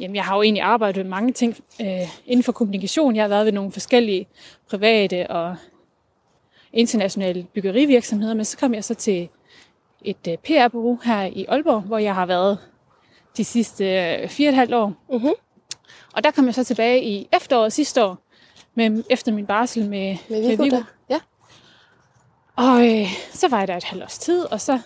[0.00, 3.16] Jamen, jeg har jo egentlig arbejdet med mange ting øh, inden for kommunikation.
[3.16, 4.28] Jeg har været ved nogle forskellige
[4.70, 5.56] private og
[6.72, 9.28] internationale byggerivirksomheder, men så kom jeg så til
[10.04, 12.58] et øh, PR-bureau her i Aalborg, hvor jeg har været
[13.36, 14.94] de sidste øh, fire og et halvt år.
[15.10, 15.32] Mhm.
[16.12, 18.18] Og der kom jeg så tilbage i efteråret sidste år,
[18.78, 20.82] med, efter min barsel med, Med Viggo der.
[21.10, 21.20] Ja.
[22.56, 24.78] Og øh, så var jeg der et halvt års tid, og så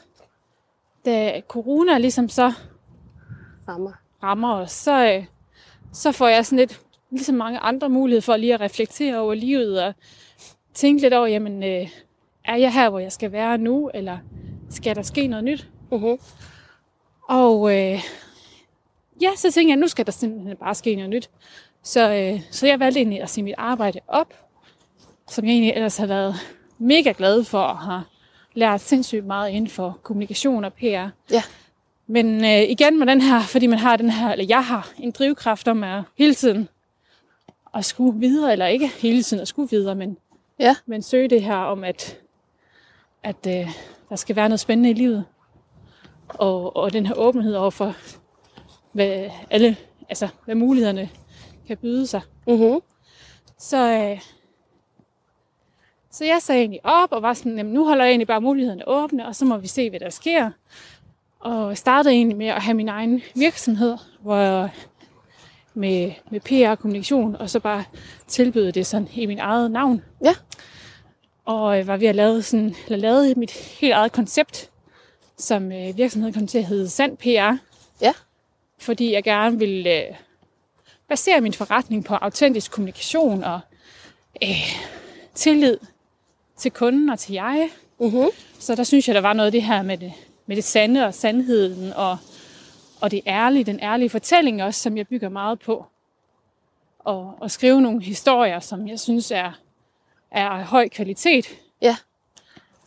[1.04, 2.52] da corona ligesom så
[3.68, 3.92] Rammer.
[4.22, 5.24] rammer os, så, øh,
[5.92, 9.82] så får jeg sådan lidt, ligesom mange andre muligheder for lige at reflektere over livet
[9.82, 9.94] og
[10.74, 11.88] tænke lidt over, jamen, øh,
[12.44, 14.18] er jeg her, hvor jeg skal være nu, eller
[14.70, 15.68] skal der ske noget nyt?
[15.92, 16.18] Uh-huh.
[17.28, 18.00] Og øh,
[19.22, 21.30] ja, så tænkte jeg, nu skal der simpelthen bare ske noget nyt.
[21.82, 24.34] Så, øh, så jeg valgte egentlig at sige mit arbejde op,
[25.28, 26.34] som jeg egentlig ellers har været
[26.78, 28.02] mega glad for at have
[28.54, 30.84] lært sindssygt meget inden for kommunikation og PR.
[31.32, 31.42] Ja.
[32.06, 35.10] Men øh, igen med den her, fordi man har den her, eller jeg har en
[35.10, 36.68] drivkraft om at hele tiden
[37.74, 40.16] at skulle videre, eller ikke hele tiden at skulle videre, men,
[40.58, 40.76] Ja.
[40.86, 42.18] men søge det her om, at,
[43.22, 43.68] at øh,
[44.08, 45.24] der skal være noget spændende i livet.
[46.28, 47.94] Og, og den her åbenhed over for,
[48.92, 49.76] hvad alle,
[50.08, 51.08] altså hvad mulighederne
[51.76, 52.20] kan byde sig.
[52.46, 52.80] Mm-hmm.
[53.58, 54.20] Så, øh,
[56.10, 58.88] så jeg sagde egentlig op og var sådan, jamen, nu holder jeg egentlig bare mulighederne
[58.88, 60.50] åbne, og så må vi se, hvad der sker.
[61.40, 64.70] Og startede egentlig med at have min egen virksomhed, hvor jeg
[65.74, 67.84] med, med PR og kommunikation, og så bare
[68.26, 70.02] tilbød det sådan i min eget navn.
[70.24, 70.34] Ja.
[71.44, 74.70] Og jeg var ved at lave, sådan, eller lave mit helt eget koncept,
[75.36, 77.56] som øh, virksomheden kom til at hedde Sand PR.
[78.00, 78.12] Ja.
[78.78, 80.14] Fordi jeg gerne ville øh,
[81.12, 83.60] basere min forretning på autentisk kommunikation og
[84.42, 84.48] øh,
[85.34, 85.78] tillid
[86.56, 87.70] til kunden og til jeg.
[88.00, 88.28] Mm-hmm.
[88.58, 90.12] Så der synes jeg, der var noget af det her med det,
[90.46, 92.16] med det sande og sandheden og,
[93.00, 95.86] og det ærlige, den ærlige fortælling også, som jeg bygger meget på.
[96.98, 99.52] Og, og skrive nogle historier, som jeg synes er,
[100.30, 101.46] er af høj kvalitet.
[101.82, 101.96] Ja.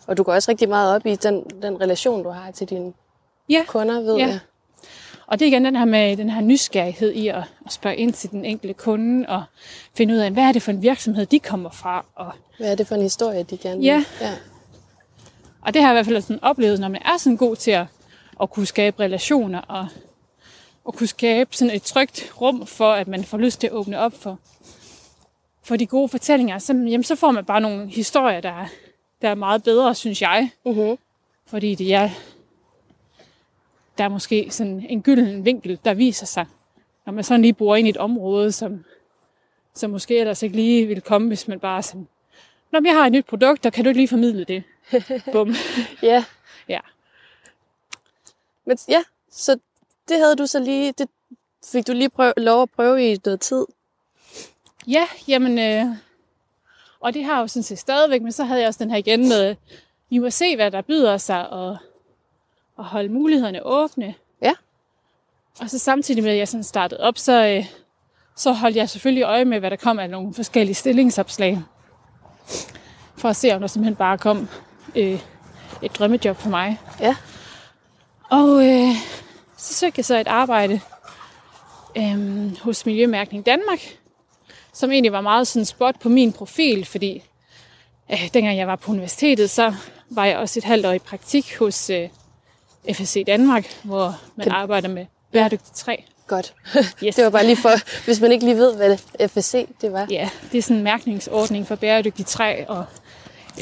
[0.08, 2.94] Og du går også rigtig meget op i den, den relation, du har til dine
[3.50, 4.28] Ja, kunder, ved Ja.
[4.28, 4.40] jeg.
[5.28, 8.14] Og det er igen den her med den her nysgerrighed i at, at spørge ind
[8.14, 9.44] til den enkelte kunde og
[9.98, 12.06] finde ud af, hvad er det for en virksomhed, de kommer fra.
[12.16, 13.86] Og, Hvad er det for en historie, de gerne vil?
[13.86, 14.04] Ja.
[14.22, 14.34] ja.
[15.62, 17.72] Og det har jeg i hvert fald sådan oplevet, når man er sådan god til
[17.72, 17.86] at,
[18.42, 19.88] at kunne skabe relationer og
[20.88, 24.00] at kunne skabe sådan et trygt rum for, at man får lyst til at åbne
[24.00, 24.40] op for,
[25.64, 28.68] for de gode fortællinger, så, jamen, så får man bare nogle historier, der, er-
[29.22, 30.50] der er meget bedre, synes jeg.
[30.66, 30.98] Mm-hmm.
[31.48, 32.10] Fordi det er,
[33.98, 36.46] der er måske sådan en gylden vinkel, der viser sig,
[37.06, 38.84] når man sådan lige bor ind i et område, som,
[39.74, 42.08] som måske ellers ikke lige ville komme, hvis man bare sådan,
[42.72, 44.64] Nå, men jeg har et nyt produkt, og kan du ikke lige formidle det?
[45.32, 45.54] Bum.
[46.02, 46.26] Ja.
[46.70, 46.80] Ja.
[48.66, 49.60] Men ja, så
[50.08, 51.10] det havde du så lige, det
[51.72, 53.66] fik du lige prøv, lov at prøve i noget tid.
[54.88, 55.86] Ja, jamen, øh,
[57.00, 58.98] og det har jeg jo sådan set stadigvæk, men så havde jeg også den her
[58.98, 59.56] igen med,
[60.10, 61.78] vi må se, hvad der byder sig, og,
[62.78, 64.16] og holde mulighederne åbne.
[64.42, 64.54] Ja.
[65.60, 67.66] Og så samtidig med, at jeg sådan startede op, så, øh,
[68.36, 71.62] så holdt jeg selvfølgelig øje med, hvad der kom af nogle forskellige stillingsopslag.
[73.18, 74.50] For at se, om der simpelthen bare kom
[74.96, 75.22] øh,
[75.82, 76.80] et drømmejob for mig.
[77.00, 77.16] Ja.
[78.32, 78.96] Og øh,
[79.58, 80.80] så søgte jeg så et arbejde
[81.98, 83.80] øh, hos Miljømærkning Danmark,
[84.74, 87.24] som egentlig var meget sådan spot på min profil, fordi
[88.12, 89.74] øh, dengang jeg var på universitetet, så
[90.10, 92.10] var jeg også et halvt år i praktik hos øh,
[92.94, 95.96] FSC Danmark, hvor man Kan- arbejder med bæredygtigt træ.
[96.28, 96.54] Godt.
[97.04, 97.16] Yes.
[97.16, 100.08] Det var bare lige for, hvis man ikke lige ved, hvad FSC det var.
[100.10, 102.86] Ja, det er sådan en mærkningsordning for bæredygtigt træ, og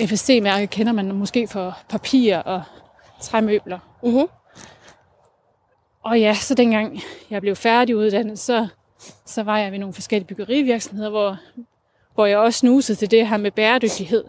[0.07, 2.63] FSC-mærket kender man måske for papir og
[3.21, 3.79] træmøbler.
[4.03, 4.27] Mm-hmm.
[6.03, 8.67] Og ja, så dengang jeg blev færdiguddannet, så,
[9.25, 11.37] så var jeg ved nogle forskellige byggerivirksomheder, hvor,
[12.13, 14.23] hvor jeg også snusede til det her med bæredygtighed.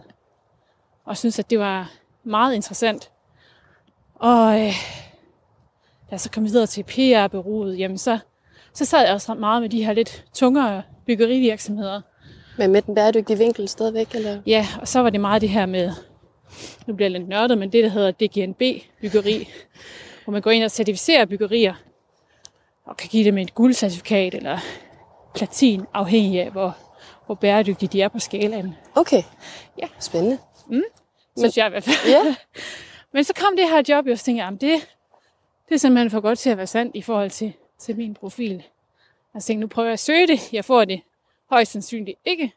[1.05, 1.91] Og synes at det var
[2.23, 3.11] meget interessant.
[4.15, 4.73] Og øh,
[6.05, 8.19] da jeg så kom videre til PR-bureauet, jamen så,
[8.73, 12.01] så sad jeg også meget med de her lidt tungere byggerivirksomheder.
[12.57, 14.41] Men med den bæredygtige vinkel stadigvæk, eller?
[14.45, 15.91] Ja, og så var det meget det her med,
[16.87, 19.49] nu bliver jeg lidt nørdet, men det, der hedder DGNB-byggeri,
[20.23, 21.73] hvor man går ind og certificerer byggerier,
[22.85, 24.59] og kan give dem et guldcertifikat eller
[25.35, 26.77] platin, afhængig af, hvor,
[27.25, 28.75] hvor bæredygtige de er på skalaen.
[28.95, 29.23] Okay.
[29.81, 29.87] Ja.
[29.99, 30.37] Spændende.
[31.37, 31.95] Synes jeg i hvert fald.
[32.07, 32.21] Ja.
[33.15, 34.89] Men så kom det her job, og så tænkte jeg, jamen det,
[35.69, 38.63] det er simpelthen for godt til at være sandt i forhold til, til min profil.
[39.33, 40.53] Og så tænkte, nu prøver jeg at søge det.
[40.53, 41.01] Jeg får det
[41.49, 42.53] højst sandsynligt ikke.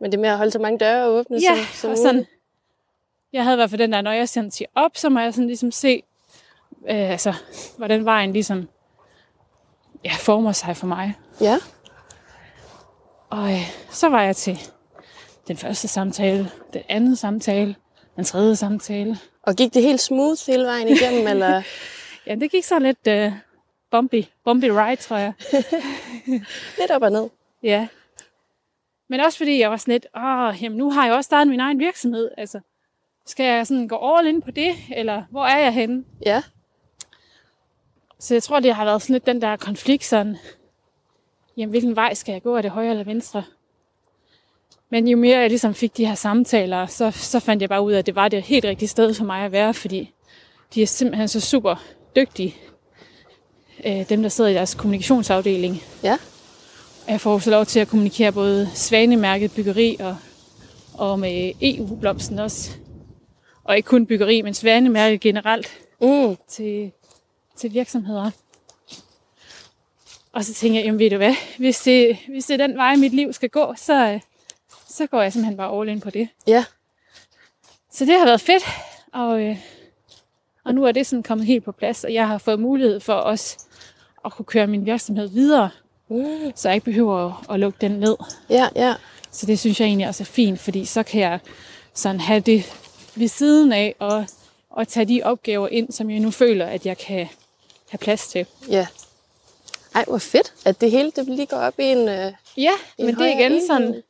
[0.00, 2.30] Men det med at holde så mange døre åbne Ja, som, som og sådan, muligt.
[3.32, 5.34] jeg havde i hvert fald den der, når jeg sendte til op, så må jeg
[5.34, 6.02] sådan ligesom se,
[6.88, 7.34] øh, altså,
[7.76, 8.68] hvordan vejen ligesom
[10.04, 11.14] ja, former sig for mig.
[11.40, 11.58] Ja.
[13.30, 14.58] Og øh, så var jeg til
[15.48, 17.76] den første samtale, den anden samtale,
[18.16, 19.18] den tredje samtale.
[19.42, 21.62] Og gik det helt smooth hele vejen igennem, eller?
[22.26, 23.32] Ja, det gik så lidt øh,
[23.90, 25.32] bumpy, bumpy ride, tror jeg.
[26.78, 27.28] Lidt op og ned.
[27.62, 27.88] Ja.
[29.08, 31.60] Men også fordi jeg var sådan lidt, åh, jamen nu har jeg også startet min
[31.60, 32.30] egen virksomhed.
[32.36, 32.60] Altså,
[33.26, 36.04] skal jeg sådan gå all in på det, eller hvor er jeg henne?
[36.26, 36.42] Ja.
[38.18, 40.36] Så jeg tror, det har været sådan lidt den der konflikt, sådan,
[41.56, 42.56] jamen hvilken vej skal jeg gå?
[42.56, 43.44] Er det højre eller venstre?
[44.92, 47.92] Men jo mere jeg ligesom fik de her samtaler, så, så fandt jeg bare ud
[47.92, 50.12] af, at det var det helt rigtige sted for mig at være, fordi
[50.74, 51.84] de er simpelthen så super
[52.16, 52.56] dygtige,
[53.86, 55.82] øh, dem der sidder i deres kommunikationsafdeling.
[56.02, 56.18] Ja.
[57.08, 60.16] Jeg får så lov til at kommunikere både svanemærket byggeri og,
[60.94, 62.70] og med EU-blomsten også.
[63.64, 66.36] Og ikke kun byggeri, men svanemærke generelt Mm.
[66.48, 66.92] til,
[67.56, 68.30] til virksomheder.
[70.32, 72.96] Og så tænker jeg, jamen ved du hvad, hvis det, hvis det er den vej,
[72.96, 74.20] mit liv skal gå, så, øh,
[74.92, 76.28] så går jeg simpelthen bare all in på det.
[76.46, 76.64] Ja.
[77.92, 78.62] Så det har været fedt,
[79.12, 79.56] og, øh,
[80.64, 83.12] og nu er det sådan kommet helt på plads, og jeg har fået mulighed for
[83.14, 83.58] også
[84.24, 85.70] at kunne køre min virksomhed videre,
[86.08, 86.52] Mm.
[86.54, 88.16] så jeg ikke behøver at, at lukke den ned.
[88.50, 88.94] Ja, ja.
[89.30, 91.38] Så det synes jeg egentlig også er fint, fordi så kan jeg
[91.94, 92.64] sådan have det
[93.14, 94.26] ved siden af og,
[94.70, 97.28] og tage de opgaver ind, som jeg nu føler, at jeg kan
[97.90, 98.46] have plads til.
[98.68, 98.86] Ja.
[99.94, 103.06] Ej, hvor fedt, at det hele det lige går op i en, øh, Ja, en
[103.06, 103.66] men det er igen enhed.
[103.66, 104.02] sådan...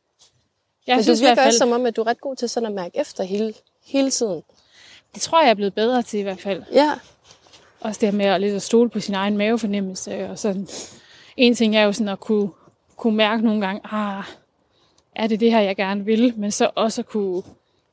[0.87, 2.35] Jeg Men du synes i virker fald, også som om, at du er ret god
[2.35, 3.53] til sådan at mærke efter hele,
[3.85, 4.43] hele tiden.
[5.13, 6.63] det tror jeg, jeg er blevet bedre til i hvert fald.
[6.71, 6.91] Ja,
[7.79, 10.29] Også det her med at, lidt at stole på sin egen mavefornemmelse.
[10.29, 10.67] Og sådan.
[11.37, 12.49] En ting er jo sådan at kunne,
[12.95, 14.23] kunne mærke nogle gange, ah,
[15.15, 16.33] er det det her, jeg gerne vil?
[16.37, 17.43] Men så også at kunne,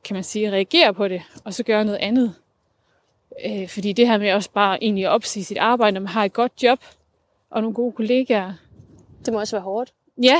[0.03, 2.35] kan man sige, reagere på det, og så gøre noget andet.
[3.45, 6.25] Øh, fordi det her med også bare egentlig at opsige sit arbejde, når man har
[6.25, 6.79] et godt job,
[7.49, 8.53] og nogle gode kollegaer.
[9.25, 9.93] det må også være hårdt.
[10.23, 10.37] Ja.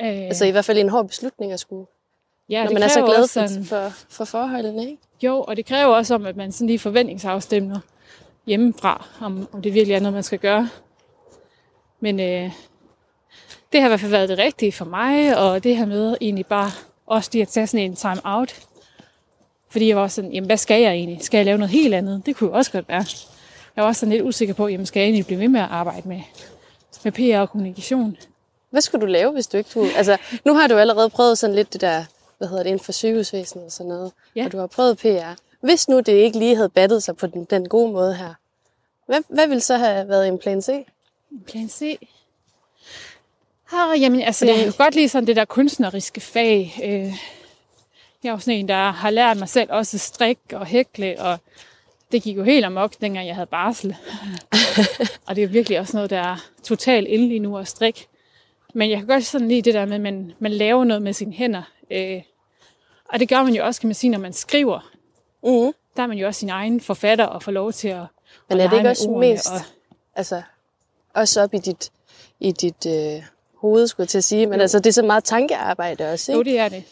[0.00, 1.86] Øh, Altså i hvert fald en hård beslutning at skulle,
[2.48, 4.98] ja, når man er så glad for, sådan- for, for forholdene, ikke?
[5.22, 7.78] Jo, og det kræver også om, at man sådan lige forventningsafstemmer
[8.46, 10.68] hjemmefra, om, om det virkelig er noget, man skal gøre.
[12.00, 12.50] Men øh,
[13.72, 16.46] det har i hvert fald været det rigtige for mig, og det her med egentlig
[16.46, 16.70] bare
[17.06, 18.60] også lige at tage sådan en time out.
[19.70, 21.22] Fordi jeg var også sådan, jamen hvad skal jeg egentlig?
[21.22, 22.26] Skal jeg lave noget helt andet?
[22.26, 23.04] Det kunne jo også godt være.
[23.76, 25.68] Jeg var også sådan lidt usikker på, jamen skal jeg egentlig blive ved med at
[25.70, 26.20] arbejde med,
[27.04, 28.16] med PR og kommunikation?
[28.72, 29.94] Hvad skulle du lave, hvis du ikke kunne...
[29.96, 32.04] Altså, nu har du allerede prøvet sådan lidt det der,
[32.38, 34.12] hvad hedder det, inden for sygehusvæsenet og sådan noget.
[34.36, 34.44] Ja.
[34.44, 35.40] Og du har prøvet PR.
[35.60, 38.34] Hvis nu det ikke lige havde battet sig på den, den gode måde her,
[39.06, 40.70] hvad, hvad ville så have været en plan C?
[41.46, 41.98] Plan C.
[43.72, 46.80] Ah, jamen, altså, jeg kan godt lide sådan det der kunstneriske fag.
[46.84, 47.12] Øh,
[48.22, 51.20] jeg er jo sådan en, der har lært mig selv også at strikke og hækle,
[51.20, 51.38] og
[52.12, 53.96] det gik jo helt amok, dengang jeg havde barsel.
[55.26, 58.06] og det er virkelig også noget, der er totalt inde lige nu at strikke.
[58.72, 61.12] Men jeg kan godt sådan lide det der med, at man, man laver noget med
[61.12, 61.62] sine hænder.
[61.90, 62.22] Øh,
[63.08, 64.90] og det gør man jo også, kan man sige, når man skriver.
[65.42, 65.72] Mm-hmm.
[65.96, 68.02] Der er man jo også sin egen forfatter og får lov til at
[68.48, 69.60] Men er det ikke også mest, Og,
[70.14, 70.42] altså,
[71.14, 71.90] også op i dit,
[72.40, 73.22] i dit øh,
[73.56, 76.38] hoved, skulle jeg til at sige, men altså, det er så meget tankearbejde også, Jo,
[76.38, 76.50] ikke?
[76.50, 76.84] det er det.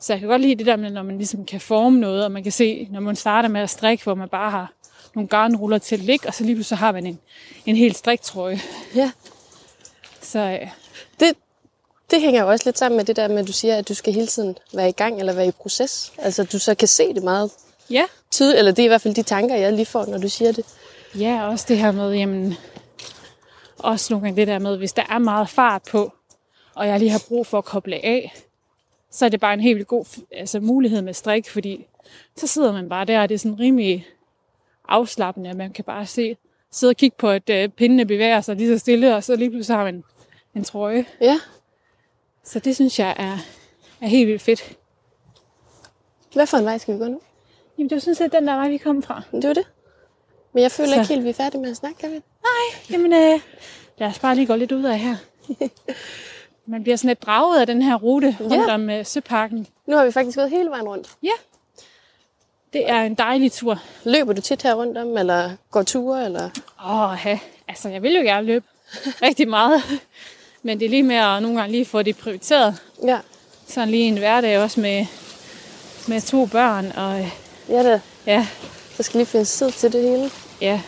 [0.00, 2.32] Så jeg kan godt lide det der med, når man ligesom kan forme noget, og
[2.32, 4.72] man kan se, når man starter med at strikke, hvor man bare har
[5.14, 7.18] nogle garnruller til at ligge, og så lige pludselig har man en,
[7.66, 8.60] en hel striktrøje.
[8.94, 9.10] Ja.
[10.34, 10.68] Så øh,
[11.20, 11.36] Det,
[12.10, 13.94] det hænger jo også lidt sammen med det der med, at du siger, at du
[13.94, 16.12] skal hele tiden være i gang eller være i proces.
[16.18, 17.50] Altså, du så kan se det meget
[17.90, 20.28] ja, tydeligt, eller det er i hvert fald de tanker, jeg lige får, når du
[20.28, 20.66] siger det.
[21.18, 22.54] ja, også det her med, jamen,
[23.78, 26.12] også nogle gange det der med, hvis der er meget fart på,
[26.74, 28.34] og jeg lige har brug for at koble af,
[29.10, 31.86] så er det bare en helt vildt god altså, mulighed med strik, fordi
[32.36, 34.06] så sidder man bare der, og det er sådan rimelig
[34.88, 36.36] afslappende, at man kan bare se,
[36.70, 39.50] sidde og kigge på, at øh, pindene bevæger sig lige så stille, og så lige
[39.50, 40.04] pludselig har man
[40.56, 41.04] en trøje.
[41.20, 41.40] Ja.
[42.44, 43.38] Så det synes jeg er,
[44.00, 44.76] er helt vildt fedt.
[46.34, 47.20] Hvad for en vej skal vi gå nu?
[47.78, 49.22] Jamen, det var sådan set den der vej, vi kom fra.
[49.32, 49.66] Det var det.
[50.52, 50.94] Men jeg føler Så.
[51.00, 52.20] ikke helt, vi er færdige med at snakke, kan vi?
[52.90, 53.40] Jamen, øh,
[53.98, 55.16] lad os bare lige gå lidt ud af her.
[56.66, 58.74] Man bliver sådan lidt draget af den her rute rundt Ja.
[58.74, 59.66] om øh, Søparken.
[59.86, 61.10] Nu har vi faktisk gået hele vejen rundt.
[61.22, 61.30] Ja,
[62.72, 63.78] det er en dejlig tur.
[64.04, 66.50] Løber du tit her rundt om, eller går ture, eller?
[66.86, 67.38] Åh, ja.
[67.68, 68.64] altså jeg vil jo gerne løbe
[69.22, 69.82] rigtig meget.
[70.66, 72.76] Men det er lige med at nogle gange lige få det prioriteret.
[73.06, 73.18] Ja.
[73.68, 75.06] Sådan lige en hverdag også med,
[76.08, 76.92] med to børn.
[76.96, 77.28] Og øh,
[77.68, 78.00] Ja, da.
[78.26, 78.46] ja,
[78.96, 80.30] Der skal lige findes tid til det hele.
[80.60, 80.80] ja.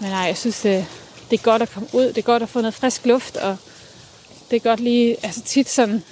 [0.00, 0.84] Men nej, jeg synes, øh,
[1.30, 2.04] det er godt at komme ud.
[2.08, 3.36] Det er godt at få noget frisk luft.
[3.36, 3.56] Og
[4.50, 6.04] det er godt lige, altså tit sådan,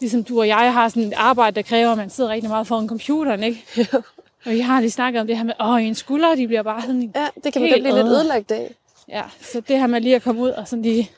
[0.00, 2.66] ligesom du og jeg har sådan et arbejde, der kræver, at man sidder rigtig meget
[2.66, 3.64] foran computeren, ikke?
[4.44, 6.82] Og vi har lige snakket om det her med, åh, en skulder, de bliver bare
[6.82, 8.14] sådan Ja, det kan man godt blive lidt øde.
[8.16, 8.74] ødelagt af.
[9.08, 9.22] Ja,
[9.52, 11.10] så det her med lige at komme ud og sådan lige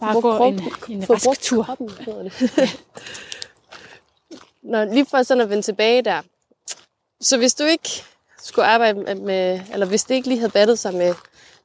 [0.00, 0.52] bare Få gå krop-
[0.88, 1.62] en, en rask tur.
[1.62, 2.32] kroppen, det.
[4.72, 6.22] Nå, lige for sådan at vende tilbage der.
[7.20, 7.88] Så hvis du ikke
[8.42, 11.14] skulle arbejde med- eller hvis det ikke lige havde battet sig med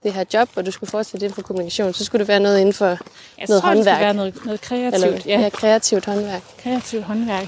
[0.04, 2.60] det her job, og du skulle fortsætte inden for kommunikation, så skulle det være noget
[2.60, 2.98] inden for Jeg
[3.48, 4.02] noget tror, det skal håndværk.
[4.02, 4.94] være noget, noget kreativt.
[5.06, 5.40] eller, ja.
[5.42, 6.42] ja, kreativt håndværk.
[6.58, 7.48] kreativt håndværk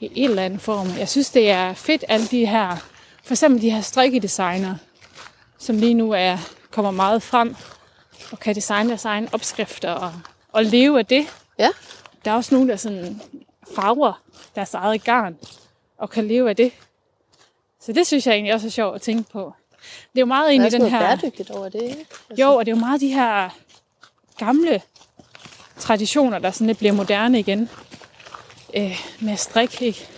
[0.00, 0.88] i en eller anden form.
[0.98, 2.76] Jeg synes, det er fedt, alle de her,
[3.24, 4.74] for eksempel de her strikkedesigner,
[5.58, 6.38] som lige nu er,
[6.70, 7.56] kommer meget frem,
[8.34, 10.12] og kan designe deres egne opskrifter og,
[10.52, 11.26] og leve af det.
[11.58, 11.68] Ja,
[12.24, 13.20] Der er også nogen, der sådan
[13.76, 14.22] farver
[14.54, 15.36] deres eget garn,
[15.98, 16.72] og kan leve af det.
[17.80, 19.52] Så det synes jeg egentlig også er sjovt at tænke på.
[20.12, 20.98] Det er jo meget egentlig den her...
[21.00, 22.06] bæredygtigt over det, ikke?
[22.30, 23.50] Altså, Jo, og det er jo meget de her
[24.38, 24.82] gamle
[25.78, 27.70] traditioner, der sådan lidt bliver moderne igen.
[28.76, 30.08] Øh, med strik, ikke?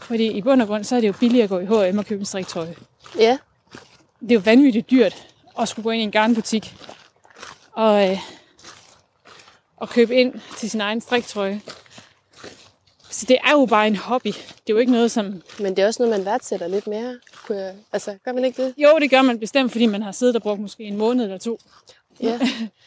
[0.00, 2.06] Fordi i bund og grund, så er det jo billigere at gå i H&M og
[2.06, 2.66] købe en striktøj.
[3.18, 3.38] Ja.
[4.20, 5.26] Det er jo vanvittigt dyrt
[5.58, 6.74] at skulle gå ind i en garnbutik
[7.76, 8.18] og, øh,
[9.76, 11.60] og købe ind til sin egen striktrøje.
[13.10, 14.26] Så det er jo bare en hobby.
[14.26, 14.36] Det
[14.68, 15.42] er jo ikke noget, som...
[15.58, 17.18] Men det er også noget, man værdsætter lidt mere.
[17.92, 18.74] Altså, gør man ikke det?
[18.76, 21.38] Jo, det gør man bestemt, fordi man har siddet og brugt måske en måned eller
[21.38, 21.58] to.
[22.20, 22.40] Ja.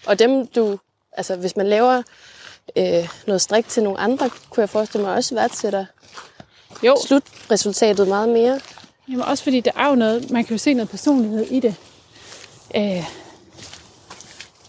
[0.06, 0.80] Og dem, du...
[1.12, 2.04] Altså, hvis man laver
[2.76, 5.86] øh, noget strik til nogle andre, kunne jeg forestille mig også værdsætter
[6.84, 8.60] Jo, slutresultatet meget mere.
[9.10, 11.76] Jamen også fordi der er jo noget, man kan jo se noget personlighed i det.
[12.76, 13.04] Øh,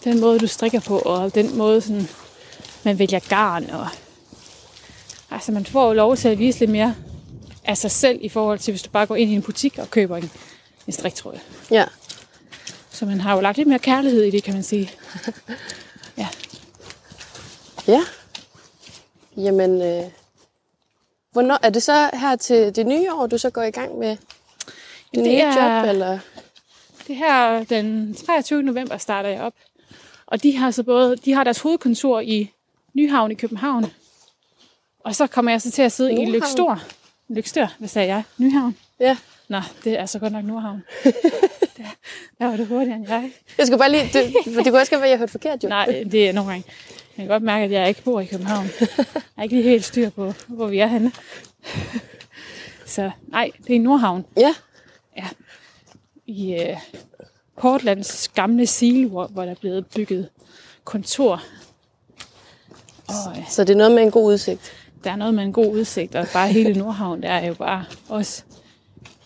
[0.05, 2.09] den måde, du strikker på, og den måde, sådan,
[2.85, 3.71] man vælger garn.
[3.71, 3.89] Og,
[5.31, 6.95] altså man får jo lov til at vise lidt mere
[7.65, 9.91] af sig selv, i forhold til, hvis du bare går ind i en butik og
[9.91, 10.31] køber en,
[10.87, 11.41] en striktrøje.
[11.71, 11.85] Ja.
[12.91, 14.91] Så man har jo lagt lidt mere kærlighed i det, kan man sige.
[16.19, 16.29] Ja.
[17.89, 18.01] Ja.
[19.37, 20.05] Jamen, øh,
[21.33, 24.17] hvornår, er det så her til det nye år, du så går i gang med
[25.15, 25.89] din Det nye er- job?
[25.89, 26.19] Eller?
[27.07, 28.63] Det her den 23.
[28.63, 29.53] november starter jeg op.
[30.31, 32.51] Og de har så både, de har deres hovedkontor i
[32.95, 33.87] Nyhavn i København.
[35.05, 36.35] Og så kommer jeg så til at sidde Nordhavn?
[36.35, 36.87] i Lykstør.
[37.29, 38.23] Lykstør, hvad sagde jeg?
[38.39, 38.77] Nyhavn?
[39.01, 39.17] Ja.
[39.49, 40.83] Nå, det er så godt nok Nordhavn.
[41.77, 41.85] der,
[42.39, 43.33] der var det hurtigere end jeg.
[43.59, 44.03] Jeg skulle bare lige...
[44.03, 45.69] Det, det kunne også godt være, at jeg hørte forkert, jo.
[45.69, 46.65] Nej, det er nogle gange.
[47.17, 48.67] Jeg kan godt mærke, at jeg ikke bor i København.
[48.81, 51.13] Jeg er ikke lige helt styr på, hvor vi er henne.
[52.87, 54.27] Så nej, det er Nordhavn.
[54.37, 54.55] Ja.
[56.27, 56.77] i øh,
[57.61, 60.29] Portlands gamle silo, hvor der er blevet bygget
[60.85, 61.43] kontor.
[63.09, 64.73] Og øh, Så det er noget med en god udsigt.
[65.05, 67.85] der er noget med en god udsigt, og bare hele Nordhavn, der er jo bare
[68.09, 68.43] også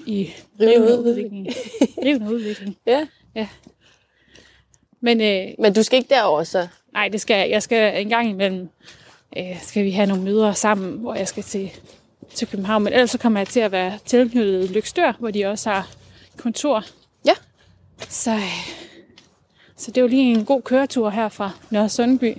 [0.07, 1.47] i Rivende udvikling.
[2.05, 2.77] rivende udvikling.
[3.37, 3.49] Ja.
[5.01, 6.69] Men øh, Men du skal ikke derover så?
[6.93, 7.51] nej, det skal jeg.
[7.51, 8.69] Jeg skal en gang imellem,
[9.37, 11.71] øh, skal vi have nogle møder sammen, hvor jeg skal til,
[12.35, 12.85] til København.
[12.85, 15.89] Men ellers så kommer jeg til at være tilknyttet Lykstør, hvor de også har
[16.37, 16.85] kontor.
[18.09, 18.39] Så,
[19.77, 22.37] så det er jo lige en god køretur her fra Nørre Sundby.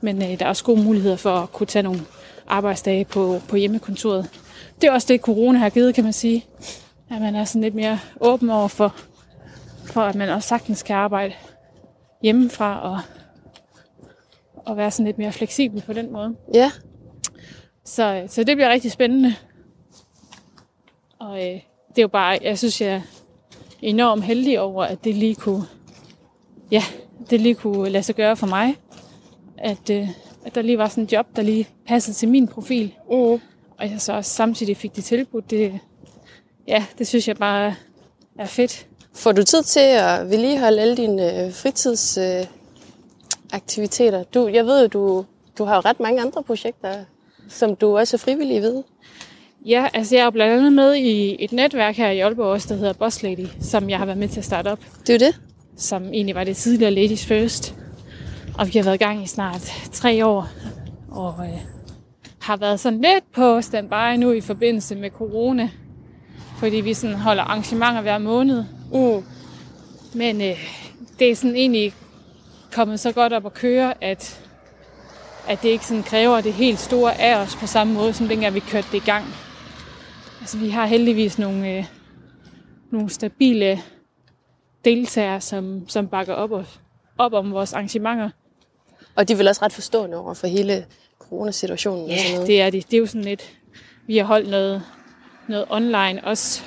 [0.00, 2.00] Men øh, der er også gode muligheder for at kunne tage nogle
[2.46, 4.30] arbejdsdage på, på hjemmekontoret.
[4.80, 6.46] Det er også det, corona har givet, kan man sige.
[7.10, 8.94] At man er sådan lidt mere åben over for,
[9.84, 11.34] for at man også sagtens kan arbejde
[12.22, 13.00] hjemmefra og,
[14.54, 16.36] og være sådan lidt mere fleksibel på den måde.
[16.54, 16.70] Ja.
[17.84, 19.34] Så, så det bliver rigtig spændende.
[21.18, 23.02] Og øh, det er jo bare, jeg synes, jeg
[23.82, 25.64] enormt heldig over, at det lige kunne,
[26.70, 26.82] ja,
[27.30, 28.76] det lige kunne lade sig gøre for mig.
[29.58, 30.08] At, øh,
[30.44, 32.94] at der lige var sådan en job, der lige passede til min profil.
[33.10, 33.16] Mm.
[33.78, 35.50] Og jeg så også samtidig fik det tilbudt.
[35.50, 35.78] Det,
[36.68, 37.74] ja, det synes jeg bare
[38.38, 38.86] er fedt.
[39.14, 44.18] Får du tid til at vedligeholde alle dine øh, fritidsaktiviteter?
[44.18, 45.24] Øh, du, jeg ved jo, du,
[45.58, 47.04] du har jo ret mange andre projekter,
[47.48, 48.82] som du også er frivillig ved.
[49.66, 52.74] Ja, altså jeg er blandt andet med i et netværk her i Aalborg også, der
[52.74, 54.78] hedder Boss Lady, som jeg har været med til at starte op.
[55.06, 55.40] Det er jo det.
[55.76, 57.74] som egentlig var det tidligere Ladies First.
[58.58, 60.48] Og vi har været i gang i snart tre år,
[61.10, 61.60] og øh,
[62.40, 65.70] har været sådan lidt på standby nu i forbindelse med corona,
[66.58, 68.64] fordi vi sådan holder arrangementer hver måned.
[68.92, 69.24] Mm.
[70.14, 70.58] Men øh,
[71.18, 71.94] det er sådan egentlig
[72.72, 74.40] kommet så godt op at køre, at,
[75.48, 78.54] at det ikke sådan kræver det helt store af os på samme måde, som dengang
[78.54, 79.24] vi kørte det i gang.
[80.40, 81.84] Altså vi har heldigvis nogle, øh,
[82.90, 83.82] nogle stabile
[84.84, 86.64] deltagere, som, som bakker op, og,
[87.18, 88.30] op om vores arrangementer.
[89.16, 90.86] Og de er vel også ret forstående over for hele
[91.18, 92.46] coronasituationen og sådan Ja, noget.
[92.48, 92.90] det er det.
[92.90, 93.52] Det er jo sådan lidt,
[94.06, 94.82] vi har holdt noget,
[95.48, 96.62] noget online også,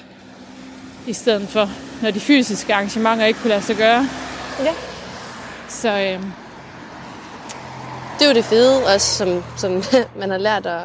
[1.08, 1.70] i stedet for,
[2.04, 4.08] når de fysiske arrangementer ikke kunne lade sig gøre.
[4.60, 4.74] Ja.
[5.70, 6.24] Så øh,
[8.20, 9.84] det er jo det fede også, som, som
[10.20, 10.82] man har lært at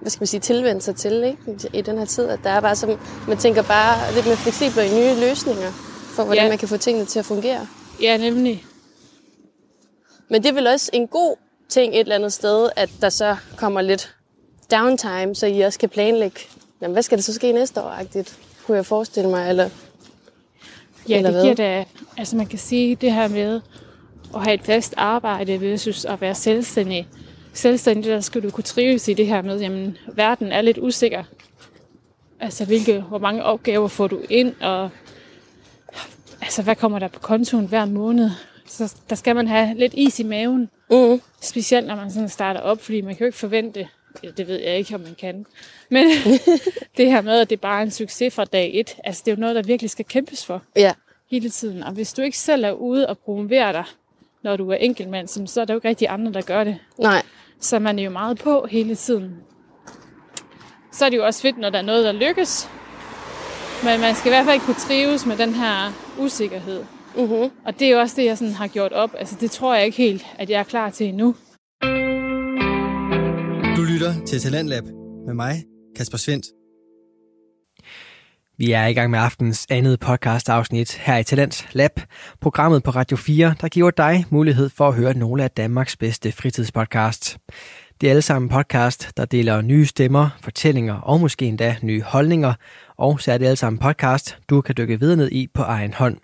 [0.00, 1.70] hvad skal man sige, tilvende sig til ikke?
[1.72, 2.28] i den her tid.
[2.28, 5.70] At der er bare som, man tænker bare lidt mere fleksibelt i nye løsninger
[6.16, 6.48] for, hvordan Ja.
[6.48, 7.66] man kan få tingene til at fungere.
[8.02, 8.64] ja, nemlig.
[10.28, 11.36] Men det er vel også en god
[11.68, 14.14] ting et eller andet sted, at der så kommer lidt
[14.70, 16.40] downtime, så I også kan planlægge,
[16.82, 18.36] jamen, hvad skal der så ske næste år, agtigt,
[18.66, 19.68] kunne jeg forestille mig, eller
[21.08, 21.84] Ja, Eller det giver da,
[22.16, 23.60] altså man kan sige det her med
[24.34, 27.08] at have et fast arbejde versus at være selvstændig.
[27.58, 31.24] Selvstændig, der skal du kunne trives i det her med, jamen verden er lidt usikker.
[32.40, 34.90] Altså hvilke, hvor mange opgaver får du ind, og
[36.40, 38.30] altså hvad kommer der på kontoen hver måned.
[38.66, 42.60] Så der skal man have lidt is i maven, mm, specielt når man sådan starter
[42.60, 43.88] op, fordi man kan jo ikke forvente,
[44.22, 45.46] ja, det ved jeg ikke, om man kan,
[45.88, 46.06] men
[46.96, 49.36] det her med, at det bare er en succes fra dag et, altså det er
[49.36, 50.92] jo noget, der virkelig skal kæmpes for ja,
[51.30, 51.82] hele tiden.
[51.82, 53.84] Og hvis du ikke selv er ude og promovere dig,
[54.44, 56.78] når du er enkeltmand, så er der jo ikke rigtig andre, der gør det.
[56.98, 57.22] nej,
[57.60, 59.34] Så man er jo meget på hele tiden.
[60.92, 62.68] så er det jo også fedt, når der er noget, der lykkes.
[63.84, 66.84] Men man skal i hvert fald ikke kunne trives med den her usikkerhed.
[67.16, 67.50] Mm-hmm.
[67.64, 69.10] Og det er jo også det, jeg sådan har gjort op.
[69.18, 71.34] Altså, det tror jeg ikke helt, at jeg er klar til endnu.
[73.76, 74.84] Du lytter til Talentlab
[75.26, 75.64] med mig,
[75.96, 76.46] Kasper Svendt.
[78.60, 82.00] Vi er i gang med aftens andet podcast afsnit her i Talent Lab,
[82.40, 86.32] programmet på Radio 4, der giver dig mulighed for at høre nogle af Danmarks bedste
[86.32, 87.38] fritidspodcasts.
[88.00, 92.54] Det er alle sammen podcast, der deler nye stemmer, fortællinger og måske endda nye holdninger,
[92.96, 95.94] og så er det alle sammen podcast, du kan dykke videre ned i på egen
[95.94, 96.16] hånd.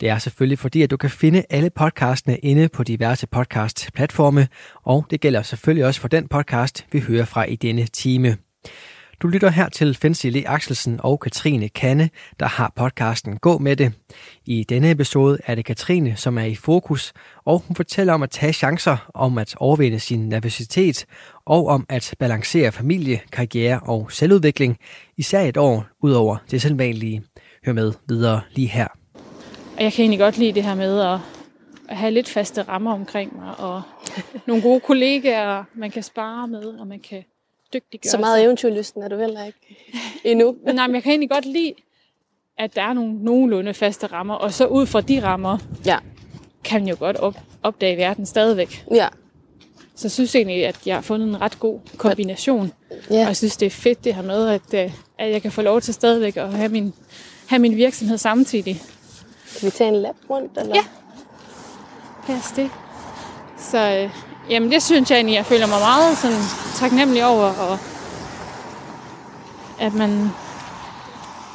[0.00, 4.48] Det er selvfølgelig fordi, at du kan finde alle podcastene inde på diverse podcast-platforme,
[4.82, 8.36] og det gælder selvfølgelig også for den podcast, vi hører fra i denne time.
[9.22, 12.10] Du lytter her til Fancy Le Axelsen og Katrine Kanne,
[12.40, 13.92] der har podcasten Gå med det.
[14.46, 17.12] I denne episode er det Katrine, som er i fokus,
[17.44, 21.06] og hun fortæller om at tage chancer, om at overvinde sin nervøsitet,
[21.44, 24.78] og om at balancere familie, karriere og selvudvikling,
[25.16, 27.22] især et år ud over det selvvanlige.
[27.66, 28.86] Hør med videre lige her.
[29.76, 31.18] Og jeg kan egentlig godt lide det her med at,
[31.88, 33.82] at have lidt faste rammer omkring mig, og
[34.46, 37.24] nogle gode kollegaer, man kan spare med, og man kan
[37.72, 39.58] dygtiggøre Så meget eventyrlysten er du heller ikke
[40.24, 40.56] endnu.
[40.74, 41.72] Nej, men jeg kan egentlig godt lide,
[42.58, 45.98] at der er nogle nogenlunde faste rammer, og så ud fra de rammer, Ja,
[46.64, 48.84] kan man jo godt op, opdage verden stadigvæk.
[48.94, 49.08] ja,
[49.94, 52.72] Så jeg synes egentlig, at jeg har fundet en ret god kombination.
[52.90, 53.26] Og ja.
[53.26, 55.80] jeg synes, det er fedt det her med, at, øh, at jeg kan få lov
[55.80, 56.94] til stadigvæk at have min,
[57.46, 58.82] have min virksomhed samtidig.
[59.58, 60.58] Kan vi tage en lap rundt?
[60.58, 60.74] Eller?
[60.74, 60.84] Ja.
[62.26, 62.70] Pas det.
[63.58, 64.10] Så øh,
[64.50, 66.36] jamen, det synes jeg egentlig, jeg føler mig meget sådan,
[66.80, 67.78] taknemmelig over, og
[69.80, 70.28] at man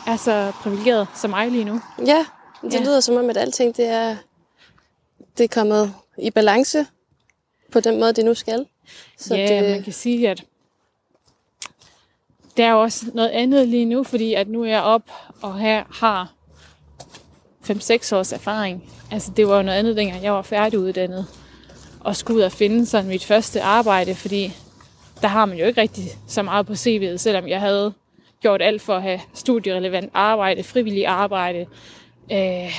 [0.07, 1.81] er så privilegeret som mig lige nu.
[2.05, 2.25] Ja,
[2.61, 2.79] det Ja.
[2.83, 4.15] lyder som om, at alting det er,
[5.37, 6.85] det er kommet i balance
[7.71, 8.65] på den måde, det nu skal.
[9.17, 10.43] Så ja, det, man kan sige, at
[12.57, 15.11] der er jo også noget andet lige nu, fordi at nu er jeg op
[15.41, 16.31] og her har
[17.69, 18.89] 5-6 års erfaring.
[19.11, 21.27] Altså det var jo noget andet, dengang jeg var færdiguddannet
[21.99, 24.53] og skulle ud og finde sådan mit første arbejde, fordi
[25.21, 27.93] der har man jo ikke rigtig så meget på CV'et, selvom jeg havde
[28.41, 31.65] gjort alt for at have studierelevant arbejde, frivillig arbejde,
[32.31, 32.71] øh,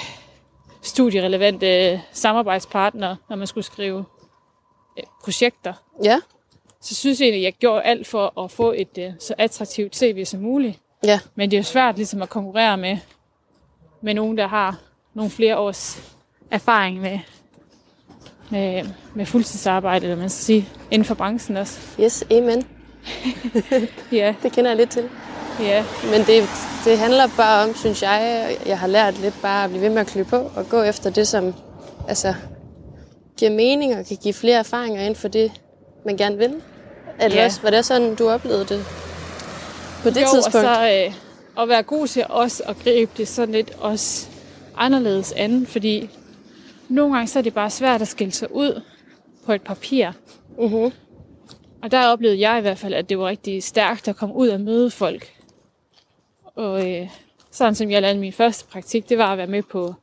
[0.83, 4.05] studierelevante samarbejdspartnere, når man skulle skrive
[4.99, 5.73] øh, projekter.
[6.05, 6.21] Ja,
[6.81, 9.97] så synes jeg egentlig, at jeg gjorde alt for at få et uh, så attraktivt
[9.97, 10.79] CV som muligt.
[11.05, 12.99] ja, Men det er jo svært ligesom at konkurrere med,
[14.01, 14.79] med nogen, der har
[15.15, 16.15] nogle flere års
[16.51, 17.19] erfaring med,
[18.51, 18.83] med,
[19.15, 21.79] med fuldtidsarbejde, eller man skal sige, inden for branchen også.
[22.01, 22.65] yes, amen.
[24.13, 25.09] Ja, Det kender jeg lidt til.
[25.61, 26.49] ja, Men det,
[26.85, 29.99] det handler bare om, synes jeg, jeg har lært lidt bare at blive ved med
[29.99, 31.55] at klø på og gå efter det, som
[32.09, 32.35] altså,
[33.39, 35.53] giver mening og kan give flere erfaringer inden for det,
[36.07, 36.55] man gerne vil.
[37.19, 37.45] Er det Ja.
[37.45, 38.85] også, var det sådan, du oplevede det
[40.03, 40.67] på det jo, tidspunkt?
[40.67, 44.27] og så øh, at være god til også at gribe det sådan lidt også
[44.77, 46.11] anderledes an, fordi
[46.89, 48.83] nogle gange så er det bare svært at skille sig ud
[49.47, 50.11] på et papir.
[50.59, 50.93] Mm-hmm.
[51.83, 54.49] Og der oplevede jeg i hvert fald, at det var rigtig stærkt at komme ud
[54.49, 55.33] og møde folk.
[56.45, 57.09] Og øh,
[57.51, 59.95] sådan som jeg lavede min første praktik, det var at være med på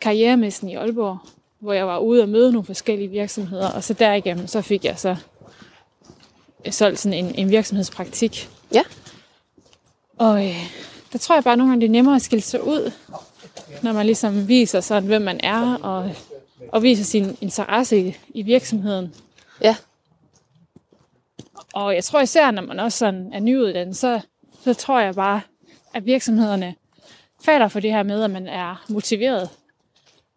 [0.00, 1.18] karrieremessen i Aalborg,
[1.58, 4.98] hvor jeg var ude og møde nogle forskellige virksomheder, og så derigennem, så fik jeg
[4.98, 5.16] så
[6.66, 8.50] øh, solgt sådan en, en virksomhedspraktik.
[8.74, 8.82] Ja.
[10.18, 10.56] Og øh,
[11.12, 12.92] der tror jeg bare nogle gange, det er nemmere at skille sig ud,
[13.82, 16.10] når man ligesom viser sådan, hvem man er, og,
[16.68, 19.14] og viser sin interesse i, i virksomheden.
[19.60, 19.76] Ja,
[21.72, 24.20] Og jeg tror især, når man også sådan er nyuddannet, så,
[24.64, 25.40] så tror jeg bare,
[25.94, 26.74] at virksomhederne
[27.44, 29.48] falder for det her med, at man er motiveret.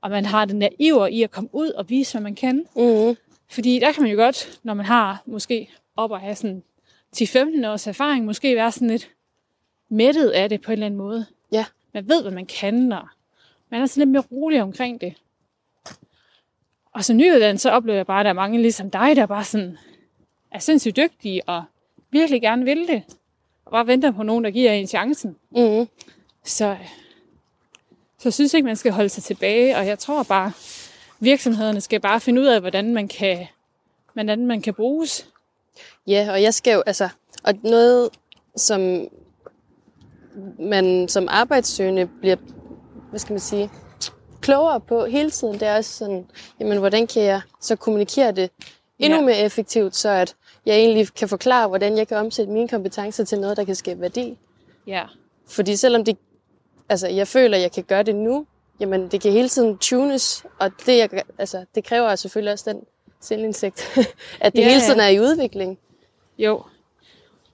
[0.02, 2.66] Og man har den der iver i at komme ud og vise, hvad man kan.
[2.76, 3.16] mm-hmm.
[3.50, 6.64] Fordi der kan man jo godt, når man har måske op at have sådan
[7.18, 9.10] 10-15 års erfaring, måske være sådan lidt
[9.90, 11.26] mættet af det på en eller anden måde.
[11.52, 13.08] ja, Man ved, hvad man kan, og
[13.70, 15.14] man er sådan lidt mere rolig omkring det.
[16.94, 19.44] Og som nyuddannet, så oplever jeg bare, at der er mange ligesom dig, der bare
[19.44, 19.78] sådan
[20.52, 21.64] er sindssygt dygtige og
[22.12, 23.04] virkelig gerne vil det.
[23.66, 25.36] Og bare venter på nogen, der giver en chancen.
[25.52, 25.88] mm-hmm.
[26.44, 26.78] Så,
[28.18, 29.78] så jeg synes ikke, man skal holde sig tilbage.
[29.78, 30.52] Og jeg tror bare,
[31.20, 33.48] virksomhederne skal bare finde ud af, hvordan man kan,
[34.14, 35.30] hvordan man kan bruges.
[36.08, 37.10] Ja, og jeg skal jo, altså,
[37.44, 38.10] og noget,
[38.56, 39.08] som
[40.60, 42.36] man som arbejdssøgende bliver,
[43.10, 43.70] hvad skal man sige,
[44.42, 46.26] klogere på hele tiden, det er også sådan,
[46.60, 48.50] jamen, hvordan kan jeg så kommunikere det
[49.00, 49.26] endnu Ja.
[49.26, 53.40] mere effektivt, så at jeg egentlig kan forklare, hvordan jeg kan omsætte mine kompetencer til
[53.40, 54.38] noget, der kan skabe værdi.
[54.88, 55.04] Ja,
[55.48, 56.18] Fordi selvom det,
[56.90, 58.46] altså, jeg føler, at jeg kan gøre det nu,
[58.80, 62.82] jamen, det kan hele tiden tunes, og det, jeg, altså, det kræver selvfølgelig også den
[63.22, 63.98] selvindsigt,
[64.42, 65.80] at det Ja, hele tiden er i udvikling.
[66.38, 66.64] jo.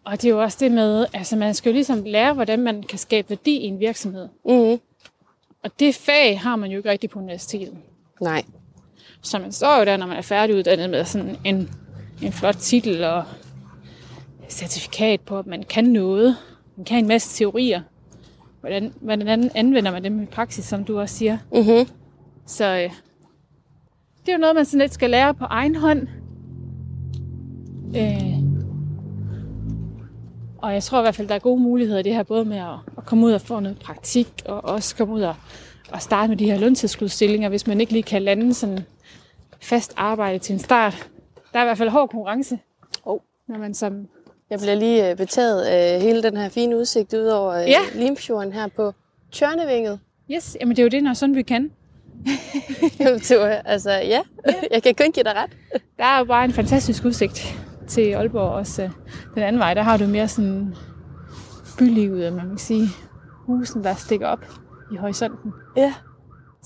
[0.04, 2.84] Og det er jo også det med, altså man skal jo ligesom lære, hvordan man
[2.84, 4.28] kan skabe værdi i en virksomhed.
[4.46, 4.80] Mm-hmm.
[5.64, 7.78] Og det fag har man jo ikke rigtig på universitetet.
[8.22, 8.44] Nej.
[9.22, 11.70] Så man står jo der, når man er færdiguddannet med sådan en,
[12.22, 13.24] en flot titel og
[14.50, 16.38] certifikat på, at man kan noget.
[16.78, 17.82] Man kan en masse teorier.
[18.62, 21.38] Hvordan, hvordan anvender man dem i praksis, som du også siger.
[21.54, 21.96] Mm-hmm.
[22.46, 22.92] Så øh,
[24.22, 26.08] det er jo noget, man sådan lidt skal lære på egen hånd.
[27.98, 28.51] Øh,
[30.62, 32.58] og jeg tror i hvert fald, der er gode muligheder i det her, både med
[32.58, 35.36] at, at komme ud og få noget praktik, og også komme ud og,
[35.92, 38.80] og starte med de her løntilskudsstillinger, hvis man ikke lige kan lande sådan
[39.62, 41.10] fast arbejde til en start.
[41.54, 42.60] Der er i hvert fald hård konkurrence,
[43.06, 43.20] Oh.
[43.48, 44.08] når man som...
[44.50, 47.80] Jeg bliver lige øh, betaget af hele den her fine udsigt ud over øh, Ja.
[47.96, 48.94] Limfjorden her på
[49.32, 50.00] Tjørnevinget.
[50.32, 51.72] Yes, jamen det er jo det, når sådan vi kan.
[53.30, 54.22] det var, altså, ja.
[54.72, 55.50] jeg kan kun give dig ret.
[55.98, 57.58] Der er jo bare en fantastisk udsigt
[57.92, 58.90] til Aalborg også.
[59.36, 60.76] Den anden vej, der har du mere sådan
[61.78, 62.88] bylivet, man kan sige.
[63.46, 64.46] Husen, der stikker op
[64.94, 65.52] i horisonten.
[65.78, 65.94] Ja.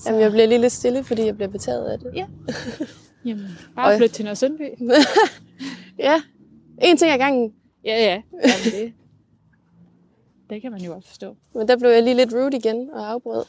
[0.06, 2.10] Jamen, jeg bliver lige lidt stille, fordi jeg bliver betaget af det.
[2.14, 2.26] Ja.
[3.28, 3.46] Jamen,
[3.76, 4.62] bare flyt til Nørresundby.
[5.98, 6.22] Ja.
[6.82, 7.52] En ting ad gangen.
[7.84, 8.22] Ja, ja.
[8.32, 8.92] Jamen, det,
[10.50, 11.36] det kan man jo godt forstå.
[11.54, 13.44] Men der blev jeg lige lidt rude igen og afbrød.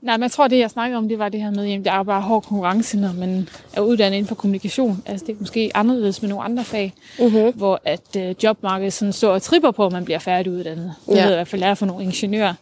[0.00, 1.92] Nej, men jeg tror, det jeg snakkede om, det var det her med, at der
[1.92, 5.02] er bare hård konkurrence, når man er uddannet inden for kommunikation.
[5.06, 7.52] Altså, det er måske anderledes med nogle andre fag, Mm-hmm.
[7.54, 10.94] hvor at øh, jobmarkedet sådan står og tripper på, at man bliver færdiguddannet.
[11.06, 11.20] Det Ja.
[11.20, 12.54] ved jeg i hvert fald er for nogle ingeniører,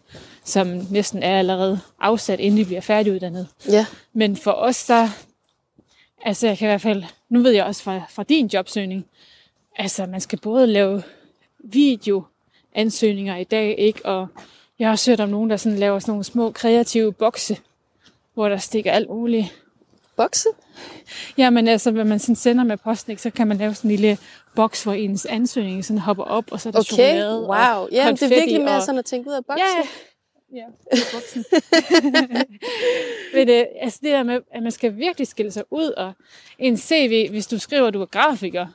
[0.45, 3.47] som næsten er allerede afsat, inden de bliver færdiguddannet.
[3.71, 3.87] Ja.
[4.13, 5.09] Men for os, der...
[6.25, 7.05] Altså, jeg kan i hvert fald...
[7.31, 9.05] Nu ved jeg også fra, fra din jobsøgning,
[9.79, 11.03] altså, man skal både lave
[11.65, 14.07] videoansøgninger i dag, ikke?
[14.07, 14.27] Og
[14.79, 17.59] jeg har også hørt om nogen, der sådan laver sådan nogle små kreative bokse,
[18.35, 19.63] hvor der stikker alt muligt.
[20.17, 20.49] Bokse?
[21.39, 23.97] Jamen altså, hvad man sådan sender med posten, ikke, så kan man lave sådan en
[23.97, 24.19] lille
[24.57, 27.49] boks, hvor ens ansøgning sådan hopper op, og så er der Okay, chokolade wow.
[27.49, 28.83] og Ja, det er virkelig mere og...
[28.83, 29.67] sådan at tænke ud af boksen.
[30.53, 30.99] Ja, ja.
[31.13, 31.45] boksen.
[33.35, 36.13] Men det, altså det der med, at man skal virkelig skille sig ud, og
[36.59, 38.67] en CV, hvis du skriver, at du er grafiker,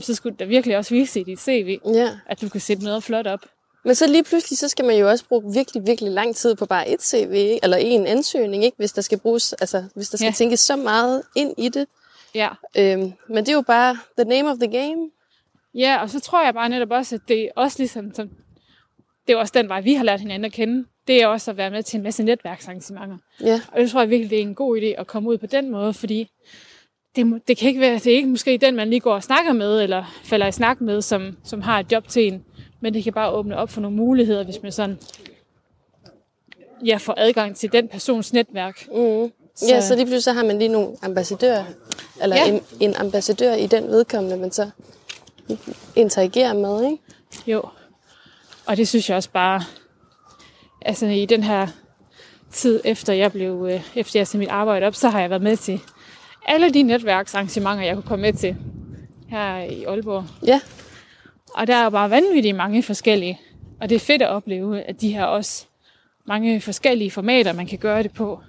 [0.00, 2.10] så skulle det da virkelig også vise i dit CV, ja.
[2.26, 3.40] at du kan sætte noget flot op.
[3.88, 6.66] Men så lige pludselig, så skal man jo også bruge virkelig, virkelig lang tid på
[6.66, 8.76] bare et CV, eller en ansøgning, ikke?
[8.76, 10.32] hvis der skal bruges, altså hvis der skal Ja.
[10.32, 11.86] tænkes så meget ind i det.
[12.34, 12.48] Ja.
[12.78, 15.10] Øhm, men det er jo bare the name of the game.
[15.74, 18.28] ja, og så tror jeg bare netop også, at det er også ligesom, som,
[19.26, 20.84] det er også den vej, vi har lært hinanden at kende.
[21.06, 23.16] Det er også at være med til en masse netværksarrangementer.
[23.40, 25.46] Ja, Og det tror jeg virkelig, det er en god idé at komme ud på
[25.46, 26.30] den måde, fordi
[27.16, 29.52] det, det kan ikke være, det er ikke måske den, man lige går og snakker
[29.52, 32.44] med, eller falder i snak med, som, som har et job til en.
[32.80, 34.98] Men det kan bare åbne op for nogle muligheder, hvis man sådan
[36.84, 38.86] ja, får adgang til den persons netværk.
[38.88, 39.32] mm.
[39.54, 39.66] så.
[39.68, 41.64] ja, så lige pludselig så har man lige nogle ambassadører,
[42.22, 42.48] eller Ja.
[42.48, 44.70] en, en ambassadør i den vedkommende, man så
[45.96, 47.02] interagerer med, ikke?
[47.46, 47.62] Jo.
[48.66, 49.62] Og det synes jeg også bare,
[50.82, 51.66] altså i den her
[52.52, 55.42] tid efter jeg blev, øh, efter jeg sagde mit arbejde op, så har jeg været
[55.42, 55.80] med til
[56.46, 58.56] alle de netværksarrangementer, jeg kunne komme med til
[59.28, 60.24] her i Aalborg.
[60.46, 60.60] Ja,
[61.54, 63.40] Og der er jo bare vanvittigt mange forskellige.
[63.80, 65.66] Og det er fedt at opleve, at de har også
[66.24, 68.40] mange forskellige formater, man kan gøre det på.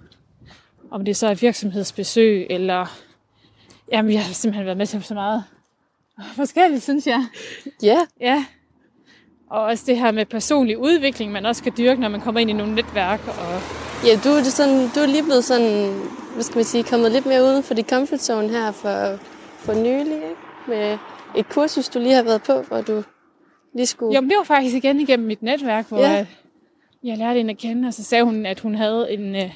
[0.91, 2.99] Om det så er et virksomhedsbesøg, eller...
[3.91, 5.43] Jamen, jeg har simpelthen været med til så meget
[6.35, 7.25] forskelligt, synes jeg.
[7.83, 8.45] ja, Ja.
[9.49, 12.49] Og også det her med personlig udvikling, man også kan dyrke, når man kommer ind
[12.49, 13.27] i nogle netværk.
[13.27, 13.61] Og
[14.05, 15.93] ja du, er sådan, du er lige blevet sådan,
[16.33, 19.19] hvad skal man sige, kommet lidt mere uden for dit comfort zone her for,
[19.57, 20.35] for nylig, ikke?
[20.67, 20.97] Med
[21.37, 23.03] et kursus, du lige har været på, hvor du
[23.75, 24.15] lige skulle...
[24.15, 26.09] jo, det var faktisk igen igennem mit netværk, hvor Ja.
[26.09, 26.27] jeg,
[27.03, 29.51] jeg lærte hende at kende, og så sagde hun, at hun havde en, øh,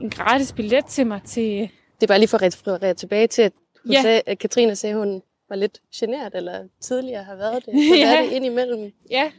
[0.00, 1.60] en gratis billet til mig til...
[1.94, 3.52] Det er bare lige for at referere tilbage til, at,
[3.84, 4.02] hun Ja.
[4.02, 7.74] sagde, at Katrine sagde, at hun var lidt generet, eller tidligere har været det.
[7.74, 8.22] Hun Ja.
[8.22, 8.92] det indimellem.
[9.10, 9.30] Ja,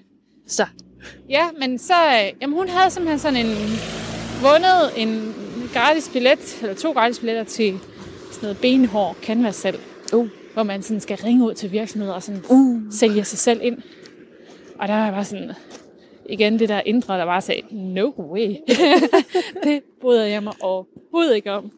[0.47, 0.65] Så,
[1.29, 3.55] Ja, men så, øh, jamen hun havde simpelthen sådan en,
[4.41, 5.33] vundet en
[5.73, 7.79] gratis billet, eller to gratis billetter til
[8.31, 9.79] sådan noget benhård canvas-salg,
[10.13, 12.81] uh, hvor man sådan skal ringe ud til virksomheder og sådan uh.
[12.91, 13.77] sælge sig selv ind.
[14.79, 15.51] Og der var jeg bare sådan,
[16.29, 18.55] igen det der indre, der bare sagde, no way.
[19.63, 21.71] det bryder jeg mig overhovedet ikke om.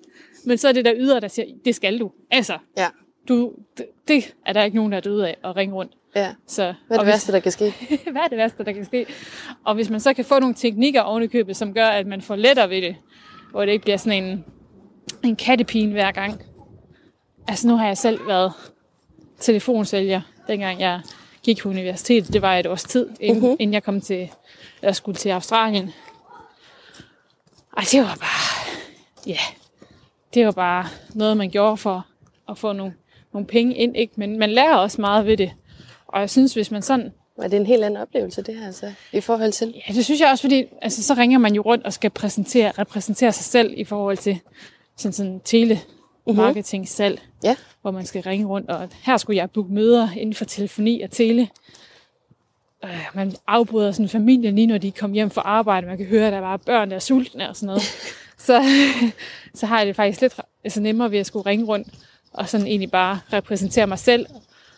[0.46, 2.12] Men så er det der ydre, der siger, det skal du.
[2.32, 2.88] Altså, ja,
[3.28, 5.92] du, det, det er der ikke nogen, der er døde af at ringe rundt.
[6.16, 6.30] ja.
[6.48, 7.74] Så, Hvad er det hvis- værste, der kan ske?
[8.12, 9.06] hvad er det værste, der kan ske?
[9.66, 12.22] Og hvis man så kan få nogle teknikker oven i købet, som gør, at man
[12.22, 12.96] får lettere ved det,
[13.52, 14.46] hvor det ikke bliver sådan en,
[15.24, 16.42] en kattepine hver gang.
[17.48, 18.54] Altså nu har jeg selv været
[19.40, 21.02] telefonsælger, dengang jeg
[21.44, 22.34] gik på universitetet.
[22.34, 23.56] Det var et års tid, inden, uh-huh.
[23.60, 24.30] inden jeg kom til,
[24.82, 25.92] jeg skulle til Australien.
[27.72, 28.76] Og det var bare,
[29.28, 29.38] ja,
[30.34, 32.06] det var bare noget, man gjorde for
[32.50, 32.94] at få nogle,
[33.34, 33.98] nogle penge ind.
[33.98, 34.14] Ikke?
[34.18, 35.52] Men man lærer også meget ved det.
[36.08, 38.66] Og jeg synes, hvis man sådan Og det er en helt anden oplevelse, det her,
[38.66, 39.82] altså, i forhold til.
[39.88, 42.72] Ja, det synes jeg også, fordi altså, så ringer man jo rundt og skal præsentere,
[42.72, 44.40] repræsentere sig selv i forhold til
[44.98, 45.42] sådan, sådan
[46.26, 47.56] telemarketing salg, Ja.
[47.82, 51.12] hvor man skal ringe rundt, og her skulle jeg booke møder inden for telefoni og
[51.12, 51.50] tele.
[52.84, 55.88] Øh, man afbryder sådan familien lige når de kommer hjem fra arbejde.
[55.88, 57.82] Man kan høre, at der var børn, der er sultne og sådan noget.
[58.48, 58.64] så,
[59.60, 61.88] så har jeg det faktisk lidt altså nemmere ved at skulle ringe rundt
[62.34, 64.26] og sådan egentlig bare repræsentere mig selv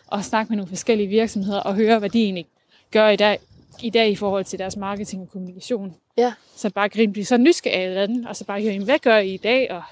[0.06, 2.46] og snakke med nogle forskellige virksomheder og høre, hvad de egentlig
[2.90, 3.38] gør i dag,
[3.82, 5.94] i dag i forhold til deres marketing og kommunikation.
[6.18, 6.32] Ja.
[6.56, 9.16] Så bare gribe blive så nysgerrig af den, og så bare høre, "Jamen, hvad gør
[9.18, 9.82] I i dag, og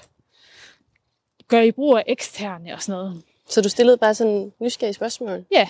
[1.47, 3.21] gør I brug af eksterne og sådan noget.
[3.49, 5.67] Så du stillede bare sådan nysgerrige spørgsmål, Ja,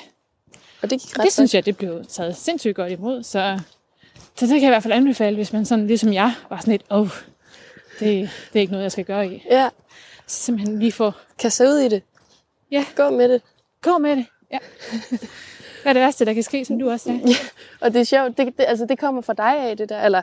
[0.81, 3.59] og det gik ret det synes jeg, det blev taget sindssygt godt imod, så,
[4.35, 6.71] så det kan jeg i hvert fald anbefale, hvis man sådan ligesom jeg var sådan
[6.71, 7.09] lidt, åh, oh,
[7.99, 9.43] det, det er ikke noget, jeg skal gøre i.
[9.51, 9.69] Ja,
[10.27, 12.03] Så simpelthen lige få, kaste ud i det.
[12.71, 12.85] Ja.
[12.95, 13.41] Gå med det.
[13.81, 14.25] gå med det.
[14.51, 14.57] Ja.
[15.83, 17.21] Hvad er det værste, der kan ske, som du også sagde?
[17.81, 20.21] Og det er sjovt, det, det, altså det kommer fra dig af, det der, eller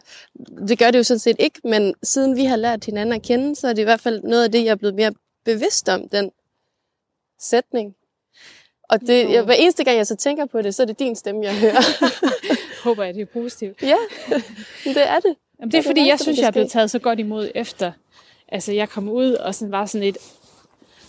[0.68, 3.57] det gør det jo sådan set ikke, men siden vi har lært hinanden at kende,
[3.57, 5.12] så er det i hvert fald noget af det, jeg er blevet mere
[5.45, 6.30] bevidst om, den
[7.40, 7.95] sætning.
[8.82, 11.16] Og det, jeg, hver eneste gang, jeg så tænker på det, så er det din
[11.16, 11.82] stemme, jeg hører.
[12.84, 13.82] Håber jeg, det er positivt.
[13.82, 13.97] ja,
[14.84, 15.36] det er det.
[15.61, 17.18] Jamen, det er det fordi, jeg værste, der synes, jeg er blevet taget så godt
[17.18, 17.93] imod efter,
[18.49, 20.16] altså jeg kom ud og sådan var sådan et,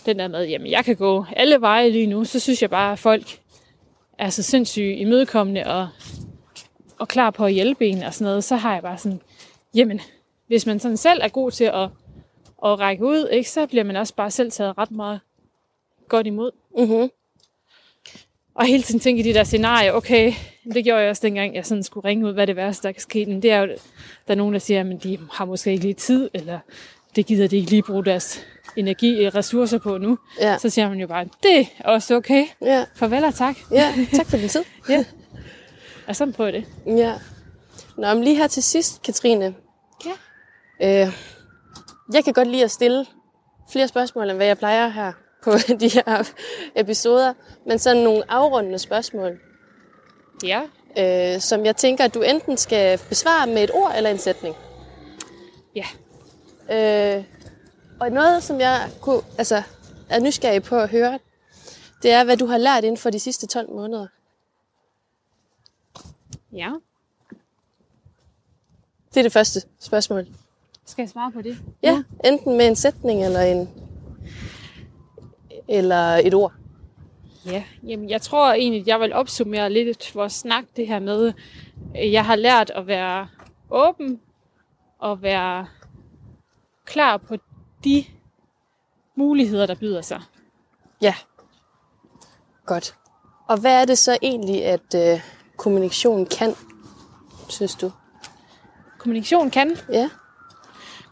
[0.06, 2.92] den der med, jamen jeg kan gå alle veje lige nu, så synes jeg bare,
[2.92, 3.40] at folk
[4.18, 5.88] er så sindssygt imødekommende og,
[6.98, 9.20] og klar på at hjælpe en og sådan noget, så har jeg bare sådan,
[9.74, 10.00] jamen,
[10.46, 11.88] hvis man sådan selv er god til at,
[12.64, 15.20] at række ud, ikke, så bliver man også bare selv taget ret meget
[16.08, 16.50] godt imod.
[16.78, 17.10] Mm-hmm.
[18.54, 20.32] Og hele tiden tænke i de der scenarier, okay,
[20.74, 23.00] det gjorde jeg også dengang, jeg sådan skulle ringe ud, hvad det værste, der kan
[23.02, 23.26] ske.
[23.26, 25.94] Men det er jo, der er nogen, der siger, at de har måske ikke lige
[25.94, 26.58] tid, eller
[27.16, 28.46] det gider de ikke lige bruge deres
[28.76, 30.18] energi og ressourcer på nu.
[30.40, 30.58] Ja.
[30.58, 32.44] Så siger man jo bare, det er også okay.
[32.62, 32.84] Ja.
[32.94, 33.56] Farvel og tak.
[33.70, 34.64] ja, tak for din tid.
[34.88, 35.04] Ja.
[36.06, 36.64] Og sådan prøv det.
[36.86, 37.14] Ja.
[37.98, 39.54] Nå, men lige her til sidst, Katrine.
[40.80, 41.02] Ja.
[41.02, 41.12] Øh,
[42.12, 43.06] jeg kan godt lide at stille
[43.70, 45.50] flere spørgsmål, end hvad jeg plejer her på
[45.80, 46.30] de her
[46.76, 47.34] episoder.
[47.66, 49.38] Men sådan nogle afrundende spørgsmål,
[50.44, 50.62] Ja.
[50.98, 54.54] øh, som jeg tænker, at du enten skal besvare med et ord eller en sætning.
[55.76, 55.86] Ja.
[56.70, 57.24] Øh,
[58.00, 59.62] og noget, som jeg kunne, altså,
[60.08, 61.18] er nysgerrig på at høre,
[62.02, 64.06] det er, hvad du har lært inden for de sidste 12 måneder.
[66.52, 66.72] Ja.
[69.14, 70.26] Det er det første spørgsmål.
[70.86, 71.58] Skal jeg svare på det?
[71.82, 73.68] Ja, enten med en sætning eller en
[75.68, 76.52] eller et ord.
[77.46, 81.32] Ja, jamen jeg tror egentlig, jeg vil opsummere lidt vores snak, det her med,
[81.98, 83.28] øh, jeg har lært at være
[83.70, 84.20] åben
[84.98, 85.66] og være
[86.84, 87.36] klar på
[87.84, 88.04] de
[89.14, 90.22] muligheder, der byder sig.
[91.02, 91.14] Ja.
[92.66, 92.94] Godt.
[93.48, 95.20] Og hvad er det så egentlig, at øh,
[95.56, 96.54] kommunikation kan,
[97.48, 97.92] synes du?
[98.98, 99.76] Kommunikation kan.
[99.92, 100.10] Ja.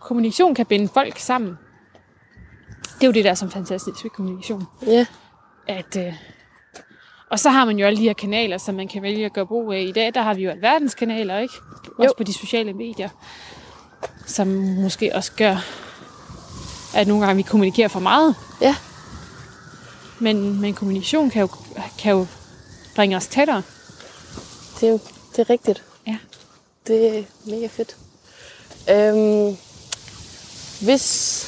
[0.04, 1.58] Kommunikation kan binde folk sammen.
[2.94, 4.64] Det er jo det, der er så fantastisk ved kommunikation.
[4.86, 5.06] Ja.
[5.68, 6.14] At, øh,
[7.30, 9.46] og så har man jo alle de her kanaler, som man kan vælge at gøre
[9.46, 9.80] brug af.
[9.80, 11.54] I dag, der har vi jo alverdens kanaler, ikke?
[11.98, 12.12] Også Jo.
[12.16, 13.08] på de sociale medier.
[14.26, 14.46] Som
[14.82, 15.56] måske også gør,
[16.94, 18.34] at nogle gange vi kommunikerer for meget.
[18.60, 18.76] Ja.
[20.18, 21.48] Men, men kommunikation kan jo,
[21.98, 22.26] kan jo
[22.96, 23.62] bringe os tættere.
[24.80, 24.98] Det er,
[25.30, 25.84] det er rigtigt.
[26.06, 26.16] Ja.
[26.86, 27.96] Det er mega fedt.
[28.90, 29.56] Øhm,
[30.82, 31.46] hvis...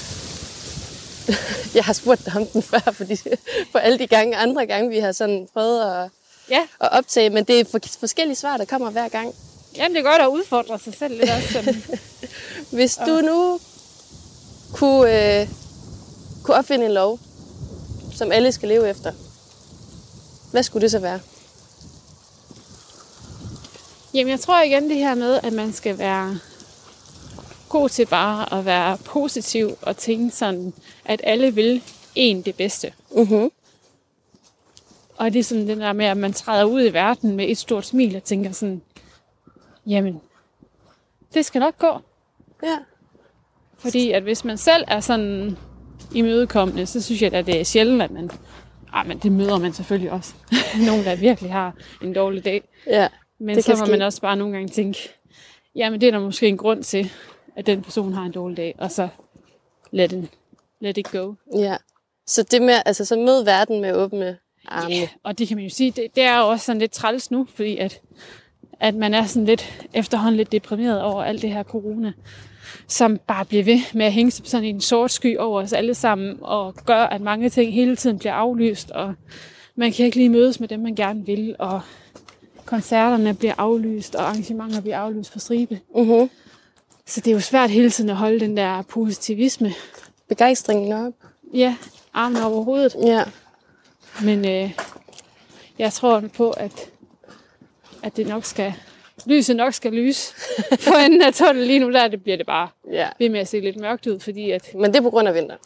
[1.74, 3.16] jeg har spurgt dig om den før, fordi
[3.72, 6.10] på alle de gange, andre gange, vi har sådan prøvet at,
[6.50, 9.34] Ja, at optage, men det er for, forskellige svar, der kommer hver gang.
[9.76, 11.52] jamen det er godt at udfordre sig selv lidt også.
[11.52, 11.82] Sådan.
[12.76, 13.60] Hvis du nu
[14.72, 15.48] kunne, øh,
[16.42, 17.18] kunne opfinde en lov,
[18.14, 19.12] som alle skal leve efter,
[20.50, 21.20] hvad skulle det så være?
[24.14, 26.38] Jamen, jeg tror igen det her med, at man skal være
[27.78, 30.72] god til bare at være positiv og tænke sådan,
[31.04, 31.82] at alle vil
[32.14, 32.92] en det bedste.
[33.16, 33.50] Mm-hmm.
[35.16, 37.58] Og det er sådan den der med, at man træder ud i verden med et
[37.58, 38.82] stort smil og tænker sådan,
[39.86, 40.20] jamen,
[41.34, 41.98] det skal nok gå.
[42.62, 42.78] Ja.
[43.78, 45.56] Fordi at hvis man selv er sådan
[46.14, 48.30] imødekommende, så synes jeg, at det er sjældent, at man...
[48.92, 50.34] Ah, men det møder man selvfølgelig også.
[50.86, 52.62] Nogen, der virkelig har en dårlig dag.
[52.86, 53.08] Ja.
[53.40, 53.90] Men så må ske.
[53.90, 54.98] man også bare nogle gange tænke,
[55.76, 57.10] jamen det er der måske en grund til,
[57.56, 59.08] at den person har en dårlig dag, og så
[59.90, 60.30] let, it,
[60.80, 61.34] let it go.
[61.56, 61.76] ja.
[62.26, 64.38] Så det med, altså så mød verden med åbne
[64.68, 64.94] arme.
[64.94, 67.30] Ja, og det kan man jo sige, det, det er jo også sådan lidt træls
[67.30, 68.00] nu, fordi at,
[68.80, 72.12] at man er sådan lidt efterhånden lidt deprimeret over alt det her corona,
[72.88, 75.94] som bare bliver ved med at hænge som sådan en sort sky over os alle
[75.94, 79.14] sammen, og gør, at mange ting hele tiden bliver aflyst, og
[79.76, 81.80] man kan ikke lige mødes med dem, man gerne vil, og
[82.64, 85.80] koncerterne bliver aflyst, og arrangementer bliver aflyst på stribe.
[85.96, 86.30] Mm-hmm.
[87.06, 89.74] Så det er jo svært hele tiden at holde den der positivisme.
[90.28, 91.12] Begejstringen op.
[91.54, 91.76] Ja,
[92.14, 92.96] armen over hovedet.
[93.02, 93.24] Ja.
[94.22, 94.70] Men øh,
[95.78, 96.90] jeg tror på, at,
[98.02, 98.74] at det nok skal,
[99.26, 100.34] lyset nok skal lyse
[100.88, 101.66] på enden af tunnelen.
[101.66, 103.08] Lige nu der det bliver det bare ja.
[103.18, 105.34] ved med at se lidt mørkt ud, fordi at, Men det er på grund af
[105.34, 105.56] vinter.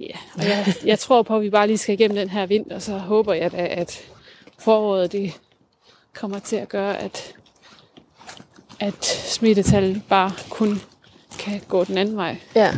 [0.00, 2.76] ja, og jeg, jeg tror på, at vi bare lige skal igennem den her vinter,
[2.76, 4.10] og så håber jeg da, at
[4.58, 5.40] foråret det
[6.14, 7.34] kommer til at gøre, at,
[8.80, 10.80] at smittetallet bare kun
[11.38, 12.40] kan gå den anden vej.
[12.54, 12.74] Ja.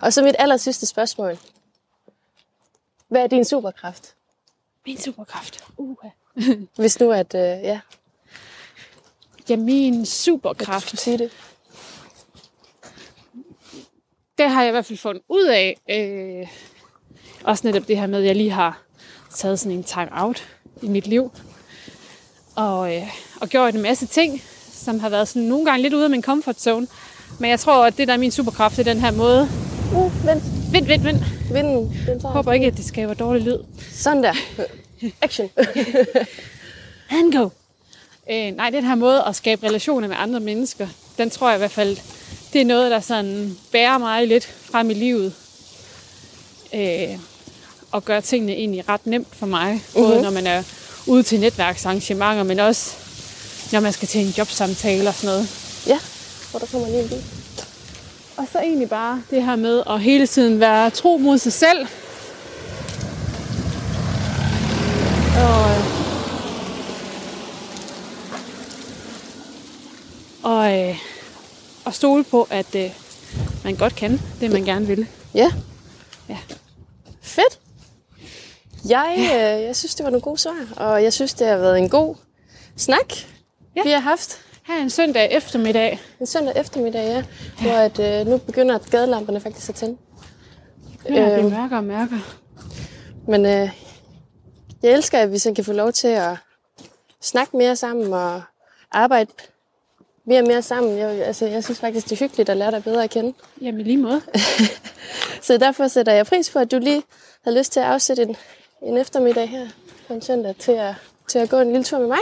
[0.00, 1.38] Og så mit aller sidste spørgsmål.
[3.08, 4.14] Hvad er din superkraft?
[4.86, 5.64] Min superkraft.
[5.76, 5.96] Uh.
[6.76, 7.80] Hvis nu at, øh, ja,
[9.48, 11.00] Ja, min superkraft.
[11.00, 11.30] sige det.
[14.38, 15.76] det har jeg i hvert fald fundet ud af.
[15.90, 16.48] Øh,
[17.44, 18.82] også netop det her med, at jeg lige har
[19.34, 20.48] taget sådan en time-out
[20.82, 21.32] i mit liv.
[22.56, 23.08] Og, øh,
[23.40, 24.42] og gjort en masse ting,
[24.84, 26.86] som har været sådan nogle gange lidt ude af min comfort zone.
[27.38, 29.48] Men jeg tror, at det der er min superkraft, er den her måde.
[29.94, 30.42] Uh, vent.
[30.72, 31.18] Vind, vind, vind.
[31.52, 32.32] Vinden, den tager.
[32.32, 33.58] Håber ikke, at det skaber dårlig lyd.
[33.92, 34.34] Sådan der.
[35.22, 35.50] Action.
[37.10, 37.48] And go.
[38.30, 40.86] Øh, nej, den her måde at skabe relationer med andre mennesker,
[41.18, 41.96] den tror jeg i hvert fald,
[42.52, 45.32] det er noget, der sådan bærer mig lidt frem i livet.
[46.74, 47.08] Øh,
[47.92, 49.82] og gør tingene egentlig ret nemt for mig.
[49.94, 50.22] Både Mhm.
[50.22, 50.62] når man er
[51.06, 52.96] ude til netværksarrangementer, men også
[53.72, 55.48] når man skal til en jobsamtale og sådan noget.
[55.86, 55.98] ja,
[56.50, 57.24] hvor der kommer lige en bil.
[58.36, 61.86] Og så egentlig bare det her med at hele tiden være tro mod sig selv.
[65.38, 65.74] Og,
[70.42, 70.96] og, øh,
[71.84, 72.90] og stole på, at øh,
[73.64, 75.06] man godt kan det, man gerne vil.
[75.34, 75.52] Ja.
[76.28, 76.38] Ja.
[77.22, 77.58] Fedt.
[78.88, 81.78] Jeg, øh, jeg synes, det var nogle gode svar, og jeg synes, det har været
[81.78, 82.14] en god
[82.76, 83.12] snak,
[83.84, 83.90] Ja.
[83.90, 83.96] ja.
[83.96, 86.00] vi har haft Her er en søndag eftermiddag.
[86.20, 87.24] en søndag eftermiddag, ja,
[87.62, 89.96] hvor at, øh, nu begynder gadelamperne faktisk at tænde.
[91.04, 91.50] Er det Øhm.
[91.50, 92.20] mørkere og mørkere.
[93.28, 93.70] Men øh,
[94.82, 96.36] jeg elsker, at vi så kan få lov til at
[97.20, 98.42] snakke mere sammen og
[98.92, 99.30] arbejde
[100.24, 100.98] mere og mere sammen.
[100.98, 103.32] Jeg, altså, jeg synes faktisk, det er hyggeligt at lære dig bedre at kende.
[103.62, 104.20] Jamen lige måde.
[105.42, 107.02] Så derfor sætter jeg pris på, at du lige
[107.44, 108.36] har lyst til at afsætte en,
[108.82, 109.66] en eftermiddag her
[110.08, 110.94] på en søndag til at,
[111.28, 112.18] til at gå en lille tur med mig.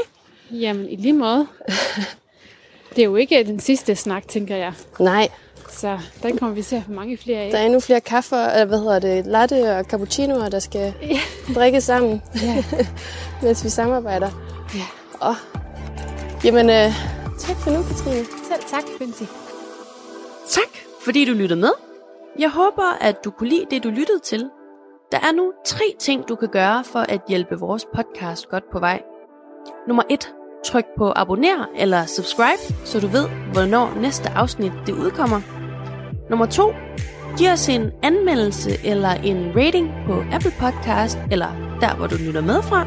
[0.50, 1.46] Jamen i lige måde.
[2.96, 4.72] Det er jo ikke den sidste snak, tænker jeg.
[5.00, 5.28] Nej,
[5.70, 7.50] Så den kommer vi til at få mange flere af.
[7.50, 11.18] der er endnu flere kaffer, eller hvad hedder det, latte og cappuccinoer, der skal Ja.
[11.54, 12.64] drikkes sammen, Ja.
[13.42, 14.30] mens vi samarbejder.
[14.74, 14.84] Ja.
[15.20, 15.34] Og,
[16.44, 16.92] jamen, øh,
[17.40, 18.24] tak for nu, Katrine.
[18.24, 19.24] Selv tak, Binti.
[20.50, 21.70] Tak, fordi du lyttede med.
[22.38, 24.50] Jeg håber, at du kunne lide det, du lyttede til.
[25.12, 28.78] Der er nu tre ting, du kan gøre for at hjælpe vores podcast godt på
[28.78, 29.02] vej.
[29.88, 30.32] Nummer 1.
[30.64, 35.40] Tryk på abonner eller subscribe, så du ved, hvornår næste afsnit det udkommer.
[36.30, 36.72] Nummer 2.
[37.38, 41.48] Giv os en anmeldelse eller en rating på Apple Podcast eller
[41.80, 42.86] der, hvor du lytter med fra.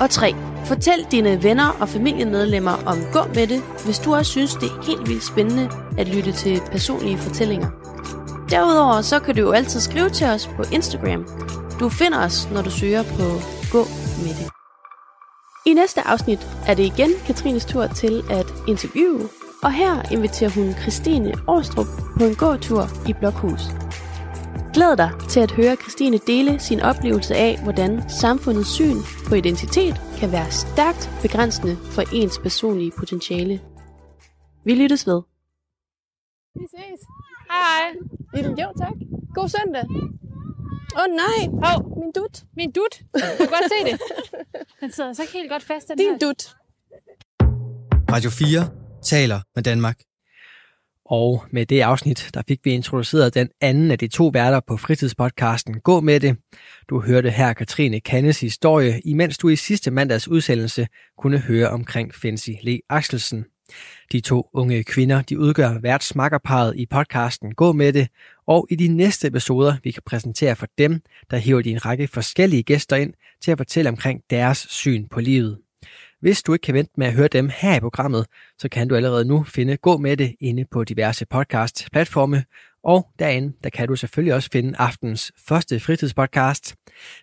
[0.00, 0.34] Og 3.
[0.64, 4.86] Fortæl dine venner og familiemedlemmer om Gå med det, hvis du også synes, det er
[4.86, 7.68] helt vildt spændende at lytte til personlige fortællinger.
[8.50, 11.26] Derudover så kan du jo altid skrive til os på Instagram.
[11.80, 13.24] Du finder os, når du søger på
[13.72, 13.84] Gå
[14.22, 14.55] med det.
[15.66, 16.38] I næste afsnit
[16.68, 19.28] er det igen Katrines tur til at interviewe,
[19.62, 21.86] og her inviterer hun Christine Årstrup
[22.18, 23.62] på en gåtur i Blokhus.
[24.74, 28.96] Glæd dig til at høre Christine dele sin oplevelse af, hvordan samfundets syn
[29.28, 33.60] på identitet kan være stærkt begrænsende for ens personlige potentiale.
[34.64, 35.22] Vi lyttes ved.
[36.54, 37.00] Vi ses.
[37.50, 37.82] Hej.
[38.34, 38.96] Lille, jo, tak.
[39.34, 39.84] God søndag.
[40.98, 42.44] Åh oh, nej, Hov, min dut.
[42.56, 43.02] min dut.
[43.14, 44.00] Du kan godt se det.
[44.80, 46.18] Den sidder så ikke helt godt fast, den Din her.
[46.18, 46.56] dut.
[48.12, 48.68] Radio 4
[49.02, 49.98] taler med Danmark.
[51.04, 54.76] Og med det afsnit, der fik vi introduceret den anden af de to værter på
[54.76, 56.36] fritidspodcasten Gå med det.
[56.90, 60.86] Du hørte her Katrine Kannes historie, imens du i sidste mandags udsendelse
[61.18, 63.44] kunne høre omkring Fancy Le Axelsen.
[64.12, 68.08] De to unge kvinder, de udgør værtsmakkerparet i podcasten Gå med det,
[68.46, 71.00] og i de næste episoder, vi kan præsentere for dem,
[71.30, 75.20] der hiver de en række forskellige gæster ind til at fortælle omkring deres syn på
[75.20, 75.58] livet.
[76.20, 78.26] Hvis du ikke kan vente med at høre dem her i programmet,
[78.58, 82.44] så kan du allerede nu finde Gå med det inde på diverse podcast-platforme,
[82.84, 86.74] og derinde der kan du selvfølgelig også finde aftens første fritidspodcast.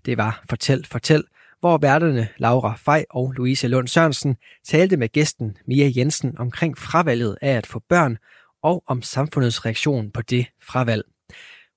[0.05, 1.23] Det var Fortæl, Fortæl,
[1.63, 4.35] hvor værterne Laura Fej og Louise Lund Sørensen
[4.65, 8.17] talte med gæsten Mia Jensen omkring fravalget af at få børn
[8.63, 11.03] og om samfundets reaktion på det fravalg.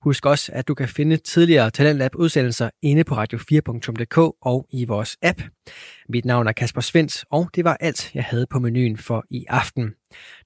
[0.01, 5.17] Husk også, at du kan finde tidligere Talentlab udsendelser inde på radio4.dk og i vores
[5.21, 5.41] app.
[6.09, 9.45] Mit navn er Kasper Svens, og det var alt, jeg havde på menuen for i
[9.49, 9.93] aften.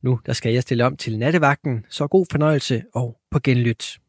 [0.01, 4.00] Nu der skal jeg stille om til nattevagten, så god fornøjelse og på genlyt.